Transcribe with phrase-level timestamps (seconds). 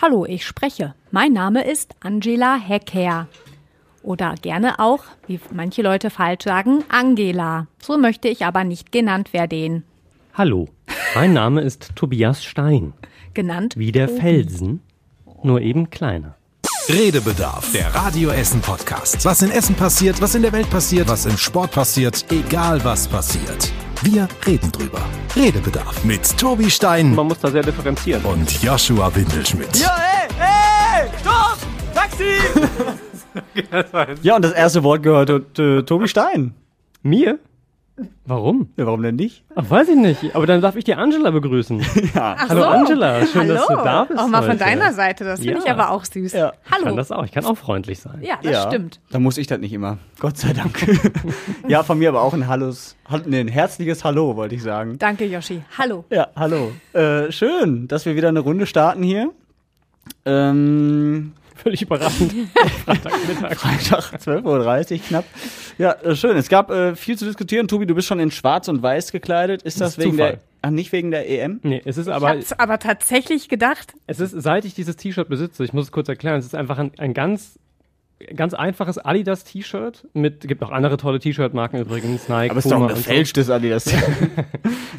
[0.00, 0.94] Hallo, ich spreche.
[1.10, 3.26] Mein Name ist Angela Hecker.
[4.04, 7.66] Oder gerne auch, wie manche Leute falsch sagen, Angela.
[7.82, 9.82] So möchte ich aber nicht genannt werden.
[10.34, 10.68] Hallo,
[11.16, 12.92] mein Name ist Tobias Stein.
[13.34, 14.82] Genannt Wie der Felsen,
[15.42, 16.36] nur eben kleiner.
[16.88, 19.24] Redebedarf, der Radio Essen Podcast.
[19.24, 23.08] Was in Essen passiert, was in der Welt passiert, was im Sport passiert, egal was
[23.08, 23.72] passiert.
[24.02, 25.00] Wir reden drüber.
[25.34, 28.24] Redebedarf mit Tobi Stein Man muss da sehr differenzieren.
[28.24, 29.76] und Joshua Windelschmidt.
[29.76, 31.58] Ja, hey, hey, stopp!
[31.94, 32.38] Taxi!
[34.22, 36.54] ja, und das erste Wort gehört äh, Tobi Stein.
[37.02, 37.38] Mir?
[38.26, 38.68] Warum?
[38.76, 39.42] Ja, warum denn nicht?
[39.56, 40.34] Ach, weiß ich nicht.
[40.36, 41.80] Aber dann darf ich die Angela begrüßen.
[42.14, 42.36] Ja.
[42.48, 43.54] Hallo Angela, schön, Hallo.
[43.54, 44.18] dass du da bist.
[44.20, 44.58] Auch mal von heute.
[44.58, 45.64] deiner Seite, das finde Ja.
[45.64, 46.32] ich aber auch süß.
[46.32, 46.52] Ja.
[46.64, 46.96] Ich kann Hallo.
[46.96, 47.24] das auch.
[47.24, 48.20] Ich kann auch freundlich sein.
[48.22, 49.00] Ja, das stimmt.
[49.10, 49.98] Da muss ich das nicht immer.
[50.20, 50.86] Gott sei Dank.
[51.68, 54.98] ja, von mir aber auch ein Hallos, Hall- nee, ein herzliches Hallo, wollte ich sagen.
[54.98, 55.62] Danke, Yoshi.
[55.76, 56.04] Hallo.
[56.10, 56.72] Ja, hallo.
[56.92, 59.30] Äh, schön, dass wir wieder eine Runde starten hier.
[60.24, 62.32] Ähm, Völlig überraschend.
[62.84, 63.56] Freitagmittag.
[63.56, 65.24] Freitag, 12.30 Uhr knapp.
[65.76, 66.36] Ja, äh, schön.
[66.36, 67.68] Es gab äh, viel zu diskutieren.
[67.68, 69.62] Tobi, du bist schon in schwarz und weiß gekleidet.
[69.62, 70.30] Ist das, Das ist wegen Zufall.
[70.32, 71.60] der, ach, nicht wegen der EM?
[71.62, 75.28] Nee, es ist Ich aber, hab's aber tatsächlich gedacht, es ist, seit ich dieses T-Shirt
[75.28, 77.58] besitze, ich muss es kurz erklären, es ist einfach ein, ein ganz,
[78.34, 82.76] ganz einfaches Adidas-T-Shirt mit, gibt auch andere tolle T-Shirt-Marken übrigens, Nike, Aber es ist doch
[82.78, 82.94] ein und so.
[82.96, 83.84] gefälschtes Adidas.
[83.84, 83.96] sieht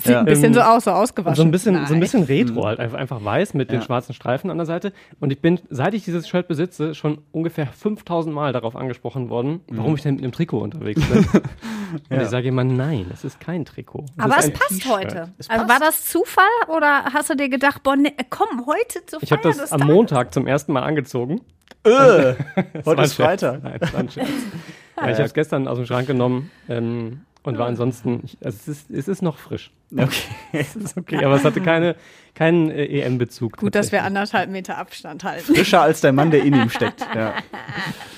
[0.06, 0.20] Ja.
[0.20, 1.36] ein bisschen Ähm, so aus, so ausgewaschen.
[1.36, 2.00] so ein bisschen, so ein Nein.
[2.00, 3.86] bisschen Retro halt, einfach, einfach weiß mit den Ja.
[3.86, 4.94] schwarzen Streifen an der Seite.
[5.20, 9.62] Und ich bin, seit ich dieses Shirt besitze, schon ungefähr 5000 Mal darauf angesprochen worden,
[9.70, 11.26] warum ich denn mit einem Trikot unterwegs bin.
[12.10, 14.06] Und ich sage immer, nein, es ist kein Trikot.
[14.18, 14.92] Es Aber ist es passt T-Shirt.
[14.96, 15.30] heute.
[15.40, 15.82] Es Also passt.
[15.82, 16.44] war das Zufall
[16.76, 19.80] oder hast du dir gedacht, boah, ne, komm, heute zu Ich habe das des am
[19.82, 19.94] Tages?
[19.96, 21.42] Montag zum ersten Mal angezogen.
[21.84, 22.36] Äh,
[22.86, 23.14] heute ist.
[23.14, 23.64] Freitag.
[23.64, 24.30] Nein, das war ein Scherz.
[24.98, 28.58] ja, ich habe es gestern aus dem Schrank genommen ähm, und war ansonsten, ich, also
[28.60, 29.72] es, ist, es ist noch frisch.
[29.92, 30.10] Okay.
[30.52, 31.96] Es ist okay, aber es hatte keine,
[32.36, 33.58] keinen äh, EM-Bezug.
[33.58, 35.54] Gut, dass wir anderthalb Meter Abstand halten.
[35.54, 37.02] Frischer als der Mann, der in ihm steckt.
[37.16, 37.36] Ja.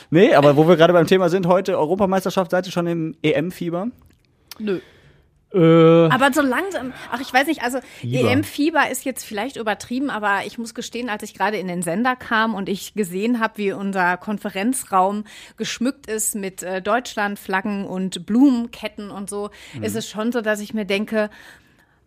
[0.10, 3.88] Nee, aber wo wir gerade beim Thema sind, heute Europameisterschaft, seid ihr schon im EM-Fieber?
[4.60, 4.80] Nö.
[5.54, 5.58] Äh,
[6.10, 8.32] Aber so langsam, ach ich weiß nicht, also Fieber.
[8.32, 12.16] EM-Fieber ist jetzt vielleicht übertrieben, aber ich muss gestehen, als ich gerade in den Sender
[12.16, 15.26] kam und ich gesehen habe, wie unser Konferenzraum
[15.58, 19.50] geschmückt ist mit äh, Deutschlandflaggen und Blumenketten und so,
[19.82, 21.30] ist es schon so, dass ich mir denke,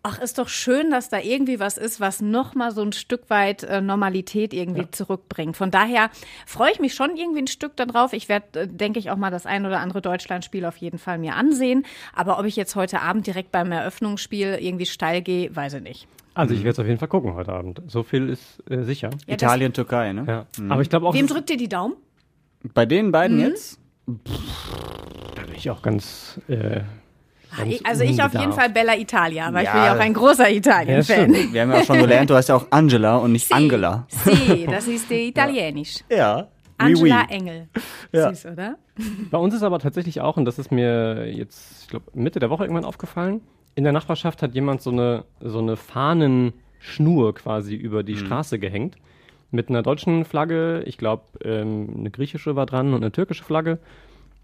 [0.07, 3.29] ach, ist doch schön, dass da irgendwie was ist, was noch mal so ein Stück
[3.31, 5.57] weit äh, Normalität irgendwie zurückbringt.
[5.57, 6.11] Von daher
[6.47, 8.13] freue ich mich schon irgendwie ein Stück darauf.
[8.13, 11.19] Ich werde, äh, denke ich, auch mal das ein oder andere Deutschlandspiel auf jeden Fall
[11.19, 11.85] mir ansehen.
[12.15, 16.07] Aber ob ich jetzt heute Abend direkt beim Eröffnungsspiel irgendwie steil gehe, weiß ich nicht.
[16.35, 17.81] Also ich werde es auf jeden Fall gucken heute Abend.
[17.89, 19.09] So viel ist äh, sicher.
[19.27, 20.25] Ja, das- Italien, Türkei, ne?
[20.29, 20.47] Ja.
[20.69, 21.95] Aber ich glaube auch, Wem drückt ihr die Daumen?
[22.75, 23.43] Bei den beiden Mhm.
[23.45, 23.79] jetzt?
[25.35, 26.39] da bin ich auch ganz.
[26.49, 26.81] Äh,
[27.85, 28.53] Also ich auf jeden.
[28.53, 29.73] Fall Bella Italia, weil ich Ja.
[29.75, 31.35] bin ja auch ein großer Italien-Fan.
[31.35, 31.53] stimmt.
[31.53, 34.07] Wir haben ja auch schon gelernt, du heißt ja auch Angela und nicht Angela.
[34.09, 35.99] Sie, das ist die Italienisch.
[36.11, 36.49] Ja.
[36.79, 37.69] Angela Engel.
[38.13, 38.31] Ja.
[38.35, 38.77] Süß, oder?
[39.31, 42.51] Bei uns ist aber tatsächlich auch, und das ist mir jetzt, ich glaube, Mitte der
[42.51, 43.41] Woche irgendwann aufgefallen,
[43.77, 48.97] in der Nachbarschaft hat jemand so eine, so eine Fahnenschnur quasi über die Straße gehängt.
[49.51, 53.79] Mit einer deutschen Flagge, ich glaube, ähm, eine griechische war dran und eine türkische Flagge.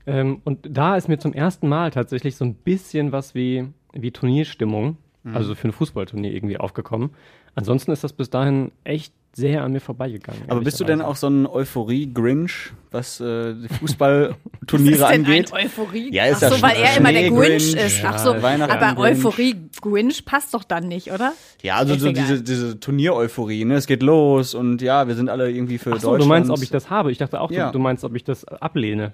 [0.06, 4.10] Ähm, und da ist mir zum ersten Mal tatsächlich so ein bisschen was wie, wie
[4.10, 4.96] Turnierstimmung,
[5.34, 7.10] also für ein Fußballturnier irgendwie aufgekommen.
[7.54, 10.42] Ansonsten ist das bis dahin echt sehr an mir vorbeigegangen.
[10.48, 15.52] Aber bist du denn auch so ein Euphorie-Grinch, was äh, die Fußballturniere angeht?
[15.52, 16.12] ein Euphorie?
[16.12, 18.04] Ja, ist Ach ja so, weil er immer der Schnee-Grinch, Grinch ist.
[18.04, 19.18] Ach so, ja, aber Grinch.
[19.24, 21.32] Euphorie-Grinch passt doch dann nicht, oder?
[21.62, 23.74] Ja, also so diese, diese Turnier-Euphorie, ne?
[23.74, 26.22] Es geht los und ja, wir sind alle irgendwie für Ach so, Deutschland.
[26.24, 27.12] du meinst, ob ich das habe?
[27.12, 27.66] Ich dachte auch, Ja.
[27.66, 29.12] du, du meinst, ob ich das ablehne.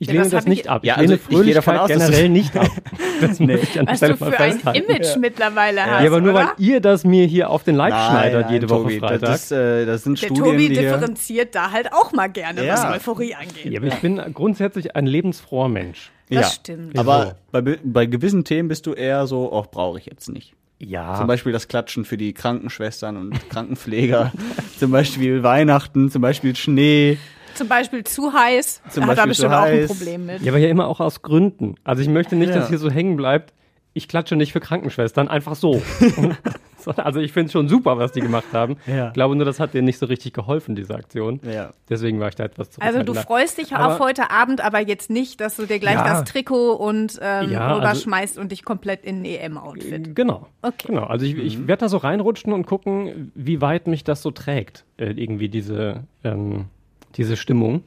[0.00, 0.84] Ich Ja, lehne das das, hab ich- nicht ab.
[0.84, 2.68] Ja, ich lehne also ich gehe davon Fröhlichkeit aus, generell nicht ab.
[3.20, 4.84] Das muss ich an der Was du für ein festhalten.
[4.90, 6.40] Image mittlerweile hast, Ja, aber nur oder?
[6.40, 9.20] weil ihr das mir hier auf den Leib schneidet nein, jede Woche Tobi, Freitag.
[9.20, 12.74] Das, äh, das sind Der Studien, Tobi differenziert da halt auch mal gerne, Ja.
[12.74, 13.64] was Euphorie angeht.
[13.72, 16.12] ja, aber ich bin grundsätzlich ein lebensfroher Mensch.
[16.30, 16.46] Das ja.
[16.52, 16.96] stimmt.
[16.98, 20.52] Aber bei, be- bei gewissen Themen bist du eher so, auch brauche ich jetzt nicht.
[20.78, 21.16] Ja.
[21.16, 24.30] Zum Beispiel das Klatschen für die Krankenschwestern und Krankenpfleger.
[24.78, 27.18] zum Beispiel Weihnachten, zum Beispiel Schnee.
[27.58, 29.86] Zum Beispiel zu heiß, Zum da hat er Beispiel zu bestimmt auch ein.
[29.86, 30.42] Problem mit.
[30.42, 31.74] Ja, aber ja immer auch aus Gründen.
[31.84, 32.56] Also ich möchte nicht, Ja.
[32.60, 33.52] dass hier so hängen bleibt.
[33.94, 35.82] Ich klatsche nicht für Krankenschwestern, einfach so.
[36.96, 38.76] Also ich finde es schon super, was die gemacht haben.
[38.86, 39.08] Ja.
[39.08, 41.38] Ich glaube nur, das hat denen nicht so richtig geholfen, diese Aktion.
[41.42, 41.74] Ja.
[41.90, 45.10] Deswegen war ich da etwas Also du freust dich auf Aber- heute Abend, aber jetzt
[45.10, 46.04] nicht, dass du dir gleich Ja.
[46.08, 50.14] das Trikot und ähm, Ja, also- rüberschmeißt und dich komplett in ein EM-Outfit.
[50.14, 50.46] Genau.
[50.62, 50.86] Okay.
[50.86, 51.02] Genau.
[51.04, 54.84] Also ich, ich werde da so reinrutschen und gucken, wie weit mich das so trägt,
[54.96, 56.66] äh, irgendwie diese, ähm,
[57.18, 57.82] diese Stimmung.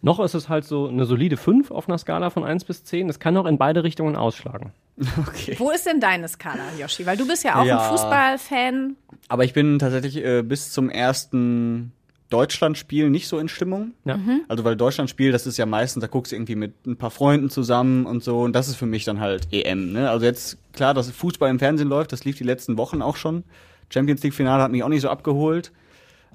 [0.00, 3.08] Noch ist es halt so eine solide 5 auf einer Skala von 1 bis 10.
[3.08, 4.72] Es kann auch in beide Richtungen ausschlagen.
[5.26, 5.56] Okay.
[5.58, 7.06] Wo ist denn deine Skala, Yoshi?
[7.06, 8.96] Weil du bist ja auch ja, ein Fußballfan.
[9.28, 11.92] Aber ich bin tatsächlich äh, bis zum ersten
[12.28, 13.92] Deutschlandspiel nicht so in Stimmung.
[14.04, 14.18] Ja.
[14.18, 14.42] Mhm.
[14.48, 17.48] Also weil Deutschlandspiel, das ist ja meistens, da guckst du irgendwie mit ein paar Freunden
[17.50, 19.92] zusammen und so und das ist für mich dann halt EM.
[19.92, 20.10] Ne?
[20.10, 23.44] Also jetzt klar, dass Fußball im Fernsehen läuft, das lief die letzten Wochen auch schon.
[23.88, 25.72] Champions League Finale hat mich auch nicht so abgeholt.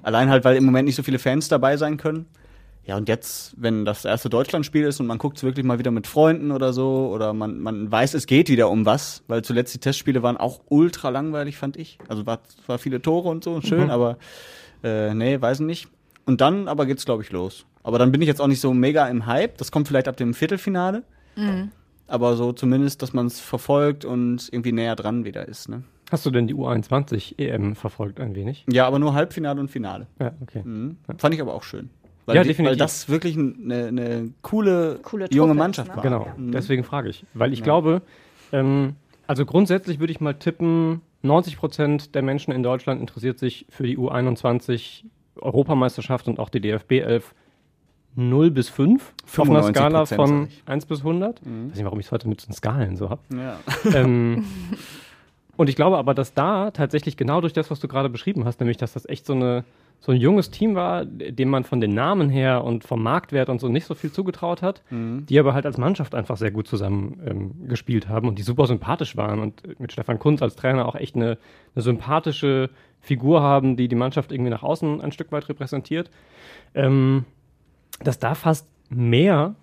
[0.02, 2.26] Allein halt, weil im Moment nicht so viele Fans dabei sein können.
[2.84, 5.90] Ja, und jetzt, wenn das erste Deutschlandspiel ist und man guckt es wirklich mal wieder
[5.90, 9.74] mit Freunden oder so, oder man, man weiß, es geht wieder um was, weil zuletzt
[9.74, 11.98] die Testspiele waren auch ultra langweilig, fand ich.
[12.08, 13.90] Also war, war viele Tore und so, schön, mhm.
[13.90, 14.16] aber
[14.82, 15.88] äh, nee, weiß nicht.
[16.24, 17.66] Und dann aber geht's, glaube ich, los.
[17.82, 19.58] Aber dann bin ich jetzt auch nicht so mega im Hype.
[19.58, 21.02] Das kommt vielleicht ab dem Viertelfinale.
[21.36, 21.70] Mhm.
[22.06, 25.82] Aber so zumindest, dass man es verfolgt und irgendwie näher dran wieder ist, ne?
[26.10, 28.64] Hast du denn die U21 EM verfolgt ein wenig?
[28.70, 30.06] Ja, aber nur Halbfinale und Finale.
[30.18, 30.62] Ja, okay.
[30.64, 30.96] Mhm.
[31.18, 31.90] Fand ich aber auch schön.
[32.24, 32.72] Weil, ja, die, definitiv.
[32.72, 35.96] weil das wirklich eine, eine coole, coole junge Mannschaft ne?
[35.96, 36.02] war.
[36.02, 36.52] Genau, mhm.
[36.52, 37.24] deswegen frage ich.
[37.34, 37.64] Weil ich ja.
[37.64, 38.02] glaube,
[38.52, 38.96] ähm,
[39.26, 43.84] also grundsätzlich würde ich mal tippen, 90 Prozent der Menschen in Deutschland interessiert sich für
[43.84, 45.04] die U21
[45.36, 47.34] Europameisterschaft und auch die DFB 11
[48.14, 51.44] 0 bis 5 auf einer Skala von 1 bis 100.
[51.44, 51.50] Mhm.
[51.50, 53.22] Ich weiß nicht, warum ich es heute mit den Skalen so habe.
[53.34, 53.58] Ja.
[53.94, 54.44] Ähm,
[55.58, 58.60] und ich glaube aber, dass da tatsächlich genau durch das, was du gerade beschrieben hast,
[58.60, 59.64] nämlich, dass das echt so eine
[60.00, 63.60] so ein junges Team war, dem man von den Namen her und vom Marktwert und
[63.60, 65.26] so nicht so viel zugetraut hat, mhm.
[65.26, 68.66] die aber halt als Mannschaft einfach sehr gut zusammen ähm, gespielt haben und die super
[68.66, 71.36] sympathisch waren und mit Stefan Kunz als Trainer auch echt eine,
[71.74, 72.70] eine sympathische
[73.00, 76.10] Figur haben, die die Mannschaft irgendwie nach außen ein Stück weit repräsentiert,
[76.74, 77.24] ähm,
[77.98, 79.56] dass da fast mehr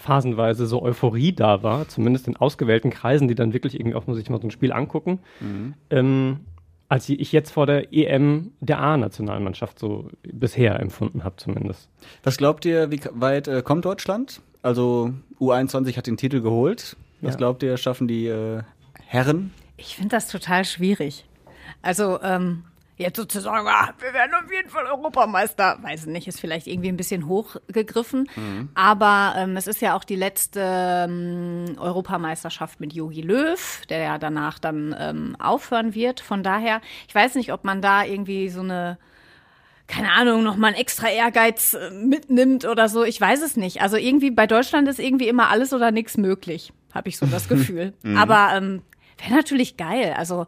[0.00, 4.16] phasenweise so Euphorie da war, zumindest in ausgewählten Kreisen, die dann wirklich irgendwie auch nur
[4.16, 5.74] sich mal so ein Spiel angucken, mhm.
[5.90, 6.40] ähm,
[6.88, 11.88] als ich jetzt vor der EM der A-Nationalmannschaft so bisher empfunden habe zumindest.
[12.24, 14.40] Was glaubt ihr, wie weit äh, kommt Deutschland?
[14.62, 16.96] Also U21 hat den Titel geholt.
[17.20, 17.38] Was ja.
[17.38, 18.62] glaubt ihr, schaffen die äh,
[19.06, 19.52] Herren?
[19.76, 21.26] Ich finde das total schwierig.
[21.82, 22.64] Also ähm,
[23.00, 26.96] jetzt sozusagen, ah, wir werden auf jeden Fall Europameister, weiß nicht, ist vielleicht irgendwie ein
[26.96, 28.28] bisschen hochgegriffen.
[28.36, 28.68] Mhm.
[28.74, 30.60] Aber ähm, es ist ja auch die letzte
[31.08, 36.20] ähm, Europameisterschaft mit Jogi Löw, der ja danach dann ähm, aufhören wird.
[36.20, 38.98] Von daher, ich weiß nicht, ob man da irgendwie so eine
[39.86, 43.02] keine Ahnung, nochmal einen extra Ehrgeiz äh, mitnimmt oder so.
[43.02, 43.82] Ich weiß es nicht.
[43.82, 47.48] Also irgendwie bei Deutschland ist irgendwie immer alles oder nichts möglich, habe ich so das
[47.48, 47.94] Gefühl.
[48.02, 48.16] mhm.
[48.16, 48.82] Aber ähm,
[49.18, 50.14] wäre natürlich geil.
[50.16, 50.46] Also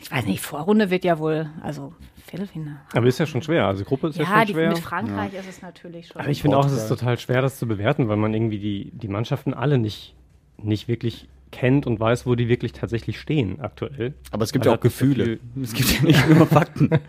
[0.00, 1.92] ich weiß nicht, Vorrunde wird ja wohl, also
[2.26, 2.80] Viertelfinale.
[2.94, 3.66] Aber ist ja schon schwer.
[3.66, 4.68] Also Gruppe ist ja, ja schon schwer.
[4.70, 5.40] Mit Frankreich ja.
[5.40, 6.20] ist es natürlich schon.
[6.20, 8.90] Aber ich finde auch, es ist total schwer, das zu bewerten, weil man irgendwie die,
[8.92, 10.14] die Mannschaften alle nicht,
[10.56, 14.14] nicht wirklich kennt und weiß, wo die wirklich tatsächlich stehen aktuell.
[14.32, 15.38] Aber es gibt ja auch Gefühle.
[15.62, 16.90] es gibt ja nicht nur Fakten.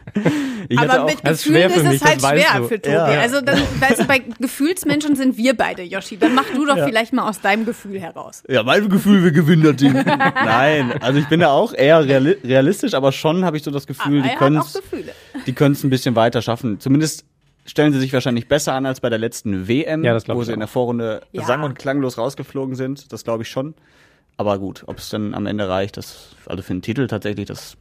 [0.70, 2.96] Ich aber mit Gefühlen ist, ist es halt schwer für Tobi.
[2.96, 3.04] Ja.
[3.04, 6.16] Also dann, weißt du, bei Gefühlsmenschen sind wir beide, Yoshi.
[6.16, 6.86] Dann mach du doch ja.
[6.86, 8.44] vielleicht mal aus deinem Gefühl heraus.
[8.48, 9.92] Ja, mein Gefühl, wir gewinnen das Team.
[9.92, 14.22] Nein, also ich bin da auch eher realistisch, aber schon habe ich so das Gefühl,
[14.22, 14.82] aber die können es
[15.46, 16.80] die können es ein bisschen weiter schaffen.
[16.80, 17.26] Zumindest
[17.66, 20.54] stellen sie sich wahrscheinlich besser an als bei der letzten WM, ja, wo sie auch.
[20.54, 21.44] in der Vorrunde ja.
[21.44, 23.12] sang- und klanglos rausgeflogen sind.
[23.12, 23.74] Das glaube ich schon.
[24.38, 27.78] Aber gut, ob es dann am Ende reicht, das, also für einen Titel tatsächlich, das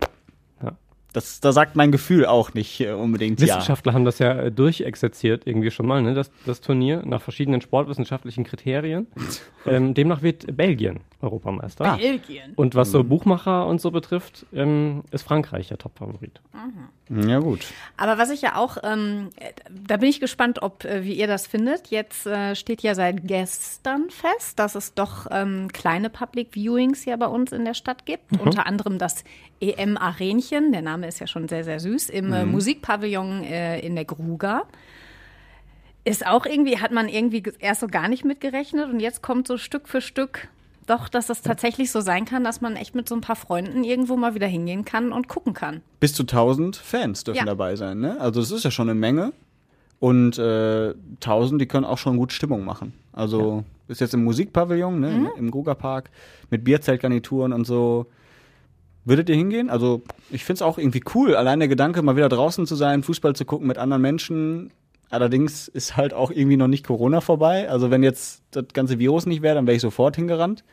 [1.12, 3.94] das, da sagt mein Gefühl auch nicht äh, unbedingt Wissenschaftler ja.
[3.94, 6.14] haben das ja äh, durchexerziert irgendwie schon mal, ne?
[6.14, 9.06] das, das Turnier nach verschiedenen sportwissenschaftlichen Kriterien.
[9.66, 11.96] ähm, demnach wird Belgien Europameister.
[11.96, 12.52] Belgien.
[12.56, 13.08] Und was so mhm.
[13.08, 16.40] Buchmacher und so betrifft, ähm, ist Frankreich der Topfavorit.
[16.52, 17.28] Mhm.
[17.28, 17.66] Ja gut.
[17.96, 19.30] Aber was ich ja auch, ähm,
[19.70, 21.88] da bin ich gespannt, ob äh, wie ihr das findet.
[21.88, 27.16] Jetzt äh, steht ja seit gestern fest, dass es doch ähm, kleine Public Viewings ja
[27.16, 28.32] bei uns in der Stadt gibt.
[28.32, 28.40] Mhm.
[28.40, 29.24] Unter anderem das
[29.62, 32.52] EM Arenchen, der Name ist ja schon sehr, sehr süß, im äh, mhm.
[32.52, 34.64] Musikpavillon äh, in der Gruga.
[36.04, 39.56] Ist auch irgendwie, hat man irgendwie erst so gar nicht mitgerechnet und jetzt kommt so
[39.56, 40.48] Stück für Stück
[40.86, 43.84] doch, dass es tatsächlich so sein kann, dass man echt mit so ein paar Freunden
[43.84, 45.80] irgendwo mal wieder hingehen kann und gucken kann.
[46.00, 47.44] Bis zu 1000 Fans dürfen ja.
[47.44, 48.20] dabei sein, ne?
[48.20, 49.32] Also das ist ja schon eine Menge.
[50.00, 52.92] Und äh, 1000, die können auch schon gut Stimmung machen.
[53.12, 53.92] Also ja.
[53.92, 55.10] ist jetzt im Musikpavillon, ne?
[55.10, 55.30] Mhm.
[55.38, 56.10] Im Gruger Park
[56.50, 58.06] mit Bierzeltgarnituren und so.
[59.04, 59.68] Würdet ihr hingehen?
[59.68, 63.02] Also, ich finde es auch irgendwie cool, allein der Gedanke, mal wieder draußen zu sein,
[63.02, 64.72] Fußball zu gucken mit anderen Menschen.
[65.10, 67.68] Allerdings ist halt auch irgendwie noch nicht Corona vorbei.
[67.68, 70.64] Also, wenn jetzt das ganze Virus nicht wäre, dann wäre ich sofort hingerannt.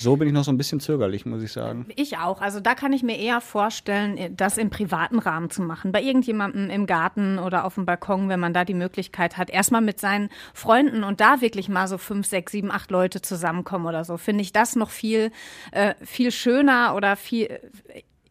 [0.00, 1.84] So bin ich noch so ein bisschen zögerlich, muss ich sagen.
[1.94, 2.40] Ich auch.
[2.40, 5.92] Also da kann ich mir eher vorstellen, das im privaten Rahmen zu machen.
[5.92, 9.82] Bei irgendjemandem im Garten oder auf dem Balkon, wenn man da die Möglichkeit hat, erstmal
[9.82, 14.04] mit seinen Freunden und da wirklich mal so fünf, sechs, sieben, acht Leute zusammenkommen oder
[14.04, 15.32] so, finde ich das noch viel,
[15.72, 17.60] äh, viel schöner oder viel,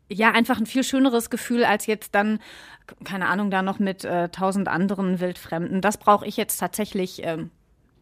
[0.10, 2.40] ja, einfach ein viel schöneres Gefühl als jetzt dann
[3.04, 5.80] keine Ahnung, da noch mit äh, tausend anderen Wildfremden.
[5.80, 7.52] Das brauche ich jetzt tatsächlich ähm,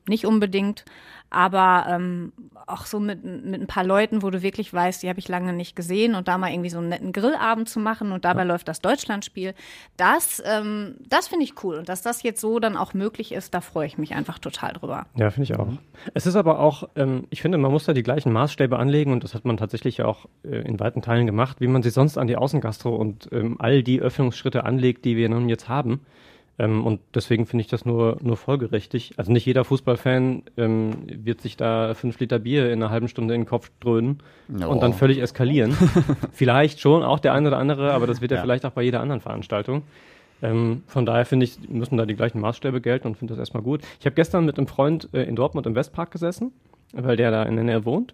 [0.07, 0.85] nicht unbedingt.
[1.29, 2.31] Aber ähm,
[2.67, 5.53] auch so mit, mit ein paar Leuten, wo du wirklich weißt, die habe ich lange
[5.53, 8.47] nicht gesehen und da mal irgendwie so einen netten Grillabend zu machen und dabei ja.
[8.47, 9.53] läuft das Deutschlandspiel,
[9.97, 11.77] das, ähm, das finde ich cool.
[11.77, 14.73] Und dass das jetzt so dann auch möglich ist, da freue ich mich einfach total
[14.73, 15.05] drüber.
[15.15, 15.67] Ja, finde ich auch.
[16.13, 19.23] Es ist aber auch, ähm, ich finde, man muss da die gleichen Maßstäbe anlegen und
[19.23, 22.27] das hat man tatsächlich auch äh, in weiten Teilen gemacht, wie man sie sonst an
[22.27, 26.01] die Außengastro und ähm, all die Öffnungsschritte anlegt, die wir nun jetzt haben.
[26.59, 29.13] Ähm, und deswegen finde ich das nur, nur folgerichtig.
[29.17, 33.35] Also nicht jeder Fußballfan ähm, wird sich da fünf Liter Bier in einer halben Stunde
[33.35, 34.19] in den Kopf dröhnen
[34.61, 34.67] oh.
[34.67, 35.77] und dann völlig eskalieren.
[36.31, 38.81] vielleicht schon, auch der eine oder andere, aber das wird ja, ja vielleicht auch bei
[38.81, 39.83] jeder anderen Veranstaltung.
[40.41, 43.63] Ähm, von daher finde ich, müssen da die gleichen Maßstäbe gelten und finde das erstmal
[43.63, 43.81] gut.
[43.99, 46.51] Ich habe gestern mit einem Freund äh, in Dortmund im Westpark gesessen,
[46.93, 48.13] weil der da in der Nähe wohnt.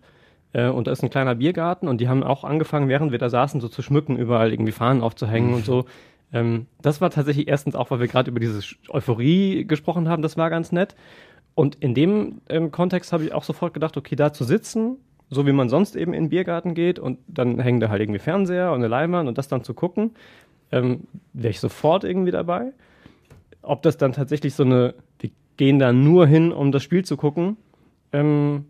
[0.53, 3.29] Äh, und da ist ein kleiner Biergarten und die haben auch angefangen, während wir da
[3.29, 5.85] saßen, so zu schmücken, überall irgendwie Fahnen aufzuhängen und so.
[6.33, 8.59] Ähm, das war tatsächlich erstens auch, weil wir gerade über diese
[8.89, 10.95] Euphorie gesprochen haben, das war ganz nett.
[11.55, 14.97] Und in dem ähm, Kontext habe ich auch sofort gedacht, okay, da zu sitzen,
[15.29, 18.19] so wie man sonst eben in den Biergarten geht und dann hängen da halt irgendwie
[18.19, 20.11] Fernseher und eine Leinwand und das dann zu gucken,
[20.71, 22.73] ähm, wäre ich sofort irgendwie dabei.
[23.61, 27.15] Ob das dann tatsächlich so eine, wir gehen da nur hin, um das Spiel zu
[27.15, 27.57] gucken,
[28.11, 28.65] ähm,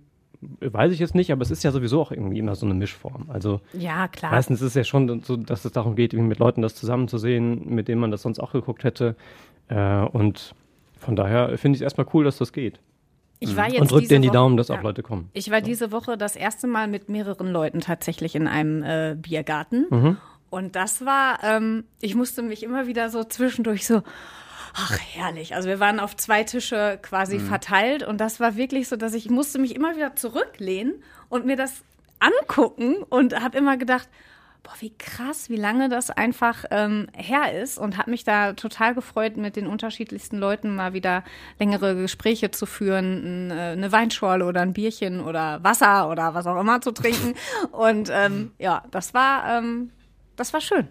[0.59, 3.25] weiß ich jetzt nicht, aber es ist ja sowieso auch irgendwie immer so eine Mischform.
[3.29, 4.31] Also ja, klar.
[4.31, 7.87] Meistens ist es ja schon so, dass es darum geht, mit Leuten das zusammenzusehen, mit
[7.87, 9.15] denen man das sonst auch geguckt hätte.
[9.67, 10.55] Äh, und
[10.97, 12.79] von daher finde ich es erstmal cool, dass das geht.
[13.39, 14.77] Ich war jetzt und drückt denen die Daumen, dass ja.
[14.77, 15.29] auch Leute kommen.
[15.33, 15.65] Ich war so.
[15.65, 19.85] diese Woche das erste Mal mit mehreren Leuten tatsächlich in einem äh, Biergarten.
[19.89, 20.17] Mhm.
[20.49, 24.01] Und das war, ähm, ich musste mich immer wieder so zwischendurch so,
[24.73, 25.55] ach herrlich.
[25.55, 27.47] Also wir waren auf zwei Tische quasi mhm.
[27.47, 31.55] verteilt und das war wirklich so, dass ich musste mich immer wieder zurücklehnen und mir
[31.55, 31.83] das
[32.19, 34.09] angucken und habe immer gedacht,
[34.63, 38.95] boah, wie krass, wie lange das einfach ähm, her ist und habe mich da total
[38.95, 41.23] gefreut, mit den unterschiedlichsten Leuten mal wieder
[41.59, 46.59] längere Gespräche zu führen, äh, eine Weinschorle oder ein Bierchen oder Wasser oder was auch
[46.59, 47.35] immer zu trinken.
[47.71, 49.91] Und ähm, ja, das war, ähm,
[50.37, 50.87] das war schön.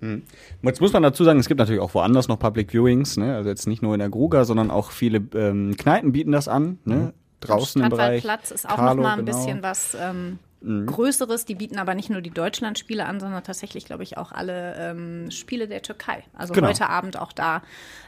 [0.00, 0.22] Hm.
[0.62, 3.34] Jetzt muss man dazu sagen, es gibt natürlich auch woanders noch Public Viewings, ne?
[3.36, 6.78] also jetzt nicht nur in der Gruga, sondern auch viele ähm, Kneipen bieten das an,
[6.84, 6.94] ne?
[6.96, 7.12] Mhm.
[7.40, 8.22] draußen im Bereich.
[8.22, 9.36] Platz ist auch Carlo, noch mal ein genau.
[9.36, 10.86] bisschen was ähm, mhm.
[10.86, 11.44] Größeres.
[11.44, 15.30] Die bieten aber nicht nur die Deutschlandspiele an, sondern tatsächlich, glaube ich, auch alle ähm,
[15.30, 16.24] Spiele der Türkei.
[16.34, 16.68] Also genau.
[16.68, 17.62] heute Abend auch da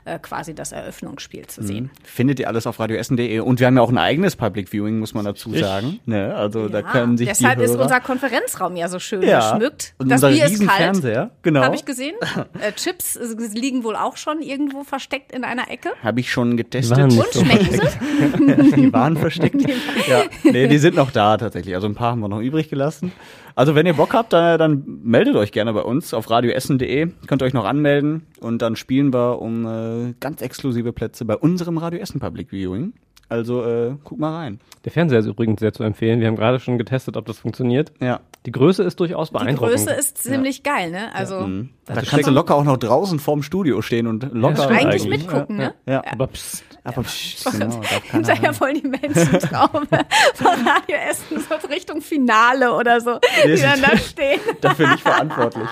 [0.04, 1.66] äh, quasi das Eröffnungsspiel zu mhm.
[1.66, 1.90] sehen.
[2.04, 5.14] Findet ihr alles auf radioessen.de und wir haben ja auch ein eigenes Public Viewing, muss
[5.14, 6.00] man dazu sagen.
[6.06, 6.34] Ne?
[6.34, 9.52] Also ja, da können sich deshalb die ist unser Konferenzraum ja so schön ja.
[9.52, 9.94] geschmückt.
[9.98, 11.30] Und das Bier ist kalt.
[11.42, 11.62] Genau.
[11.62, 12.14] Habe ich gesehen.
[12.60, 13.18] äh, Chips
[13.54, 15.90] liegen wohl auch schon irgendwo versteckt in einer Ecke.
[16.02, 16.98] Habe ich schon getestet.
[16.98, 18.76] Und schmecken sie?
[18.76, 19.60] die waren versteckt.
[20.08, 21.74] ja, nee, die sind noch da tatsächlich.
[21.74, 23.12] Also ein paar haben wir noch übrig gelassen.
[23.54, 27.08] Also wenn ihr Bock habt, dann, dann meldet euch gerne bei uns auf radioessen.de.
[27.26, 31.36] Könnt ihr euch noch anmelden und dann spielen wir um äh, ganz exklusive Plätze bei
[31.36, 32.92] unserem Radio Essen Public Viewing.
[33.28, 34.60] Also äh, guck mal rein.
[34.84, 36.20] Der Fernseher ist übrigens sehr zu empfehlen.
[36.20, 37.92] Wir haben gerade schon getestet, ob das funktioniert.
[38.00, 38.20] Ja.
[38.46, 39.80] Die Größe ist durchaus beeindruckend.
[39.80, 40.74] Die Größe ist ziemlich ja.
[40.74, 41.12] geil, ne?
[41.12, 41.46] Also ja.
[41.48, 41.70] mhm.
[41.86, 45.56] da kannst du locker auch noch draußen vorm Studio stehen und locker ja, eigentlich mitgucken,
[45.56, 45.74] ne?
[45.86, 46.04] Ja.
[46.08, 49.88] Aber pst, aber pst, genau, Hinterher wollen die Menschen Traum
[50.34, 54.40] von Radio Essen so Richtung Finale oder so, die dann da stehen.
[54.60, 55.68] Dafür nicht verantwortlich.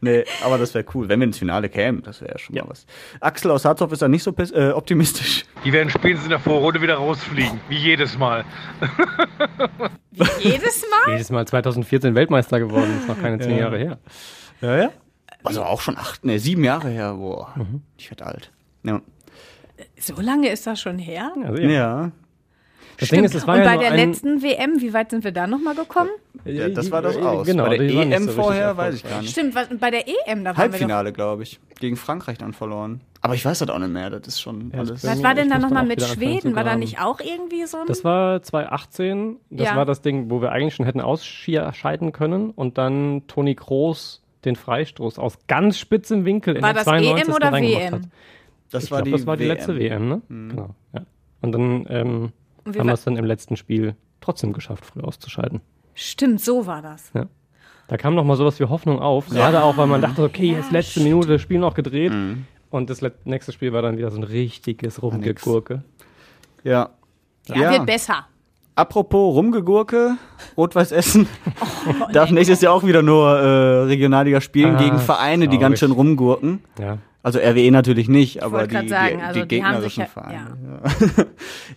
[0.00, 2.02] Nee, aber das wäre cool, wenn wir ins Finale kämen.
[2.02, 2.84] Das wäre ja schon mal was.
[3.20, 5.44] Axel aus Harthoff ist da nicht so äh, optimistisch.
[5.64, 8.44] Die werden spätestens in der Vorrunde wieder rausfliegen, wie jedes Mal.
[10.10, 11.12] Wie jedes Mal?
[11.12, 13.64] jedes Mal 2014 Weltmeister geworden, ist noch keine zehn ja.
[13.64, 13.98] Jahre her.
[14.62, 14.90] Ja, ja.
[15.44, 17.52] Also auch schon acht, ne, sieben Jahre her, boah.
[17.54, 17.82] Mhm.
[17.98, 18.50] Ich werde alt.
[18.82, 19.02] Ja.
[19.98, 21.32] So lange ist das schon her?
[21.42, 21.70] Also, ja.
[21.70, 22.12] ja.
[22.98, 25.32] Das Ding ist, es war Und ja bei der letzten WM, wie weit sind wir
[25.32, 26.10] da nochmal gekommen?
[26.44, 27.46] Ja, das war das aus.
[27.46, 29.32] Genau, bei der EM so vorher weiß ich gar nicht.
[29.32, 31.60] Stimmt, bei der EM da waren Halbfinale, glaube ich.
[31.78, 33.02] Gegen Frankreich dann verloren.
[33.20, 34.08] Aber ich weiß das auch nicht mehr.
[34.08, 35.04] Das ist schon ja, alles.
[35.04, 36.54] Was war denn da nochmal mit Schweden?
[36.54, 37.86] War da nicht auch irgendwie so ein.
[37.86, 39.36] Das war 2018.
[39.50, 39.76] Das ja.
[39.76, 42.50] war das Ding, wo wir eigentlich schon hätten ausscheiden können.
[42.50, 47.28] Und dann Toni Kroos den Freistoß aus ganz spitzem Winkel war in der das 92.
[47.28, 47.94] EM oder WM?
[47.94, 48.02] Hat.
[48.70, 49.48] Das ich war glaub, die das war die WM.
[49.48, 50.22] letzte WM, ne?
[50.28, 50.48] Mhm.
[50.50, 50.74] Genau.
[50.92, 51.00] Ja.
[51.42, 52.32] Und dann ähm,
[52.64, 55.60] Und haben wir es dann im letzten Spiel trotzdem geschafft, früh auszuscheiden.
[55.94, 57.10] Stimmt, so war das.
[57.14, 57.26] Ja.
[57.88, 60.72] Da kam noch mal sowas wie Hoffnung auf, gerade auch, weil man dachte, okay, jetzt
[60.72, 61.06] letzte stimmt.
[61.06, 62.12] Minute, das Spiel noch gedreht.
[62.12, 62.44] Mhm.
[62.70, 65.82] Und das nächste Spiel war dann wieder so ein richtiges Rumgegurke.
[66.64, 66.90] Ja.
[67.46, 67.70] Ja, ja.
[67.70, 68.26] wird besser.
[68.74, 70.16] Apropos Rumgegurke,
[70.56, 71.26] Rot-Weiß Essen
[71.60, 75.78] oh, darf nächstes Jahr auch wieder nur äh, Regionalliga spielen ah, gegen Vereine, die ganz
[75.78, 76.60] schön rumgurken.
[76.78, 76.98] Ja.
[77.26, 80.56] Also RWE natürlich nicht, aber die, sagen, die, also die, die gegnerischen ja, Vereine.
[81.16, 81.24] Ja.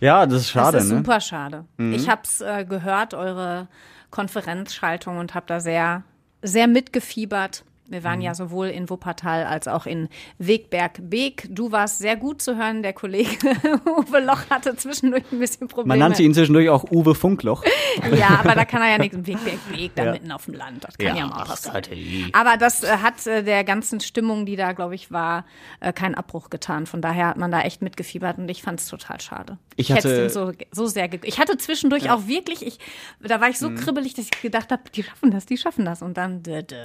[0.00, 0.26] ja.
[0.26, 0.76] das ist schade.
[0.76, 0.98] Das ist ne?
[0.98, 1.64] super schade.
[1.76, 1.92] Mhm.
[1.92, 3.66] Ich habe es äh, gehört, eure
[4.10, 6.04] Konferenzschaltung, und habe da sehr,
[6.40, 8.24] sehr mitgefiebert Wir waren mhm.
[8.24, 11.48] ja sowohl in Wuppertal als auch in Wegberg-Beek.
[11.50, 12.84] Du warst sehr gut zu hören.
[12.84, 13.30] Der Kollege
[13.84, 15.88] Uwe Loch hatte zwischendurch ein bisschen Probleme.
[15.88, 17.64] Man nannte ihn zwischendurch auch Uwe Funkloch.
[18.16, 19.18] ja, aber da kann er ja nichts.
[19.18, 20.12] Wegberg-Beek, da ja.
[20.12, 20.84] mitten auf dem Land.
[20.84, 22.30] Das kann ja, ja mal passieren.
[22.32, 25.44] Aber das äh, hat äh, der ganzen Stimmung, die da, glaube ich, war,
[25.80, 26.86] äh, keinen Abbruch getan.
[26.86, 29.58] Von daher hat man da echt mitgefiebert und ich fand es total schade.
[29.74, 31.08] Ich, hatte ich so, so sehr.
[31.24, 32.14] Ich hatte zwischendurch ja.
[32.14, 32.78] auch wirklich, ich,
[33.20, 33.76] da war ich so mhm.
[33.76, 36.02] kribbelig, dass ich gedacht habe, die schaffen das, die schaffen das.
[36.02, 36.42] Und dann.
[36.44, 36.76] Dö, dö.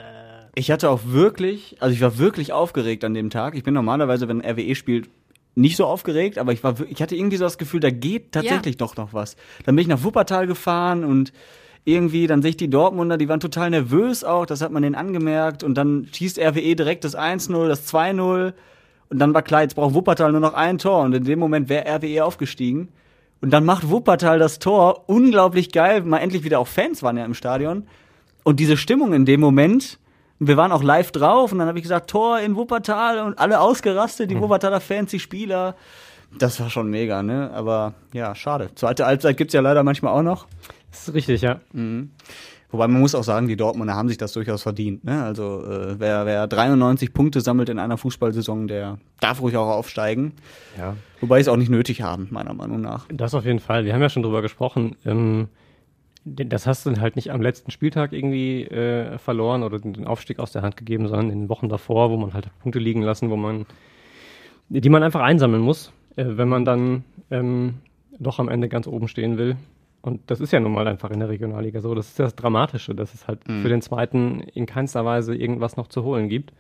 [0.56, 3.56] Ich hatte auch wirklich, also ich war wirklich aufgeregt an dem Tag.
[3.56, 5.10] Ich bin normalerweise, wenn RWE spielt,
[5.56, 8.76] nicht so aufgeregt, aber ich war, ich hatte irgendwie so das Gefühl, da geht tatsächlich
[8.76, 8.80] ja.
[8.80, 9.36] doch noch was.
[9.66, 11.32] Dann bin ich nach Wuppertal gefahren und
[11.86, 14.96] irgendwie, dann sehe ich die Dortmunder, die waren total nervös auch, das hat man denen
[14.96, 18.54] angemerkt und dann schießt RWE direkt das 1-0, das 2-0
[19.10, 21.70] und dann war klar, jetzt braucht Wuppertal nur noch ein Tor und in dem Moment
[21.70, 22.90] wäre RWE aufgestiegen
[23.42, 27.26] und dann macht Wuppertal das Tor, unglaublich geil, mal endlich wieder auch Fans waren ja
[27.26, 27.84] im Stadion
[28.44, 30.00] und diese Stimmung in dem Moment,
[30.40, 33.60] wir waren auch live drauf und dann habe ich gesagt, Tor in Wuppertal und alle
[33.60, 34.42] ausgerastet, die mhm.
[34.42, 35.76] Wuppertaler Fans, die Spieler.
[36.38, 37.52] Das war schon mega, ne?
[37.54, 38.70] Aber ja, schade.
[38.76, 40.48] Zweite Halbzeit gibt's ja leider manchmal auch noch.
[40.92, 41.62] Das ist richtig, ja.
[41.72, 42.12] Mhm.
[42.72, 45.06] Wobei man muss auch sagen, die Dortmunder haben sich das durchaus verdient.
[45.06, 45.24] Ne?
[45.24, 50.34] Also äh, wer, wer 93 Punkte sammelt in einer Fußballsaison, der darf ruhig auch aufsteigen.
[50.78, 50.98] Ja.
[51.22, 53.06] Wobei sie es auch nicht nötig haben, meiner Meinung nach.
[53.10, 53.86] Das auf jeden Fall.
[53.86, 54.98] Wir haben ja schon drüber gesprochen.
[55.06, 55.48] Ähm,
[56.26, 60.40] das hast du dann halt nicht am letzten Spieltag irgendwie äh, verloren oder den Aufstieg
[60.40, 63.30] aus der Hand gegeben, sondern in den Wochen davor, wo man halt Punkte liegen lassen,
[63.30, 63.68] wo man,
[64.70, 67.76] die man einfach einsammeln muss, äh, wenn man dann ähm,
[68.20, 69.56] doch am Ende ganz oben stehen will.
[70.02, 71.94] Und das ist ja nun mal einfach in der Regionalliga so.
[71.94, 73.62] Das ist das Dramatische, dass es halt mhm.
[73.62, 76.54] für den zweiten in keinster Weise irgendwas noch zu holen gibt.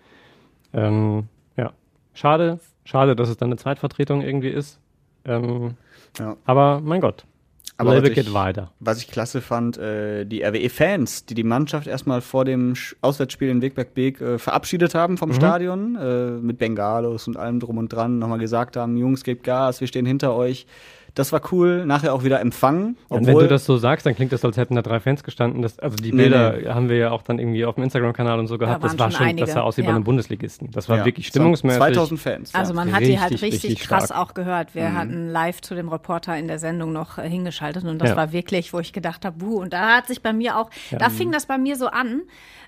[0.74, 1.72] Ähm, ja,
[2.14, 4.80] schade, schade, dass es dann eine Zweitvertretung irgendwie ist.
[5.26, 5.76] Ähm,
[6.20, 6.38] ja.
[6.46, 7.26] Aber mein Gott,
[7.78, 8.72] aber Label geht weiter.
[8.80, 13.62] Was ich klasse fand, äh, die RWE-Fans, die die Mannschaft erstmal vor dem Auswärtsspiel in
[13.62, 15.34] Wegberg-Beek äh, verabschiedet haben vom mhm.
[15.34, 19.82] Stadion, äh, mit Bengalos und allem drum und dran, nochmal gesagt haben, Jungs, gebt Gas,
[19.82, 20.68] wir stehen hinter euch.
[21.16, 21.86] Das war cool.
[21.86, 22.98] Nachher auch wieder empfangen.
[23.08, 25.62] Und wenn du das so sagst, dann klingt das, als hätten da drei Fans gestanden.
[25.62, 26.68] Das, also die Bilder nee.
[26.68, 28.84] haben wir ja auch dann irgendwie auf dem Instagram-Kanal und so gehabt.
[28.84, 29.46] Da das war schon, einige.
[29.46, 29.88] das sah aus wie ja.
[29.88, 30.72] bei einem Bundesligisten.
[30.72, 31.06] Das war ja.
[31.06, 31.80] wirklich stimmungsmäßig.
[31.80, 32.54] 2000 Fans.
[32.54, 34.20] Also man hat die halt richtig, richtig krass stark.
[34.20, 34.76] auch gehört.
[34.76, 34.98] Wir mhm.
[34.98, 38.16] hatten live zu dem Reporter in der Sendung noch äh, hingeschaltet und das ja.
[38.18, 39.62] war wirklich, wo ich gedacht habe, buh.
[39.62, 42.24] Und da hat sich bei mir auch, da fing das bei mir so an.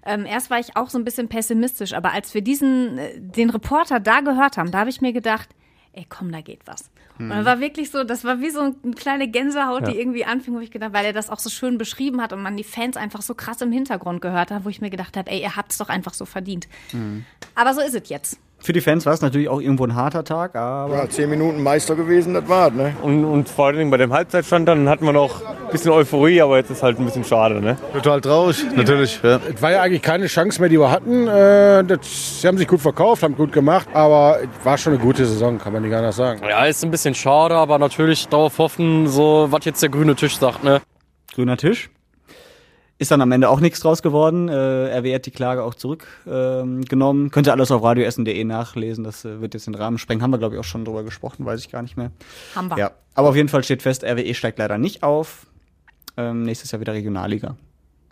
[0.05, 3.49] Ähm, erst war ich auch so ein bisschen pessimistisch, aber als wir diesen, äh, den
[3.49, 5.49] Reporter da gehört haben, da habe ich mir gedacht,
[5.91, 6.89] ey komm, da geht was.
[7.23, 9.91] Und dann war wirklich so, das war wie so eine kleine Gänsehaut, ja.
[9.91, 12.41] die irgendwie anfing, wo ich gedacht, weil er das auch so schön beschrieben hat und
[12.41, 15.29] man die Fans einfach so krass im Hintergrund gehört hat, wo ich mir gedacht habe,
[15.31, 16.67] ey, ihr habt es doch einfach so verdient.
[16.93, 17.25] Mhm.
[17.55, 18.39] Aber so ist es jetzt.
[18.59, 20.95] Für die Fans war es natürlich auch irgendwo ein harter Tag, aber.
[20.95, 22.95] Ja, zehn Minuten Meister gewesen, das war ne?
[23.01, 26.57] Und, und vor allem bei dem Halbzeitstand dann hatten wir noch ein bisschen Euphorie, aber
[26.57, 27.77] jetzt ist halt ein bisschen schade, ne?
[27.93, 29.21] Total traurig, natürlich.
[29.23, 29.39] Ja.
[29.53, 31.27] Es war ja eigentlich keine Chance mehr, die wir hatten.
[31.27, 35.01] Äh, das, sie haben sich gut verkauft, haben gut gemacht, aber es war schon eine
[35.01, 36.41] gute Saison, kann man nicht anders sagen.
[36.47, 40.37] Ja, ist ein bisschen schade, aber natürlich darauf hoffen, so was jetzt der grüne Tisch
[40.37, 40.81] sagt, ne?
[41.33, 41.89] Grüner Tisch?
[42.99, 44.49] Ist dann am Ende auch nichts draus geworden.
[44.49, 47.25] Äh, RW hat die Klage auch zurückgenommen.
[47.25, 49.03] Ähm, Könnt ihr alles auf radioessen.de nachlesen.
[49.03, 50.23] Das äh, wird jetzt den Rahmen sprengen.
[50.23, 52.11] Haben wir, glaube ich, auch schon drüber gesprochen, weiß ich gar nicht mehr.
[52.55, 52.77] Haben wir.
[52.77, 52.91] Ja.
[53.13, 55.45] Aber auf jeden Fall steht fest, RWE steigt leider nicht auf.
[56.17, 57.55] Ähm, nächstes Jahr wieder Regionalliga.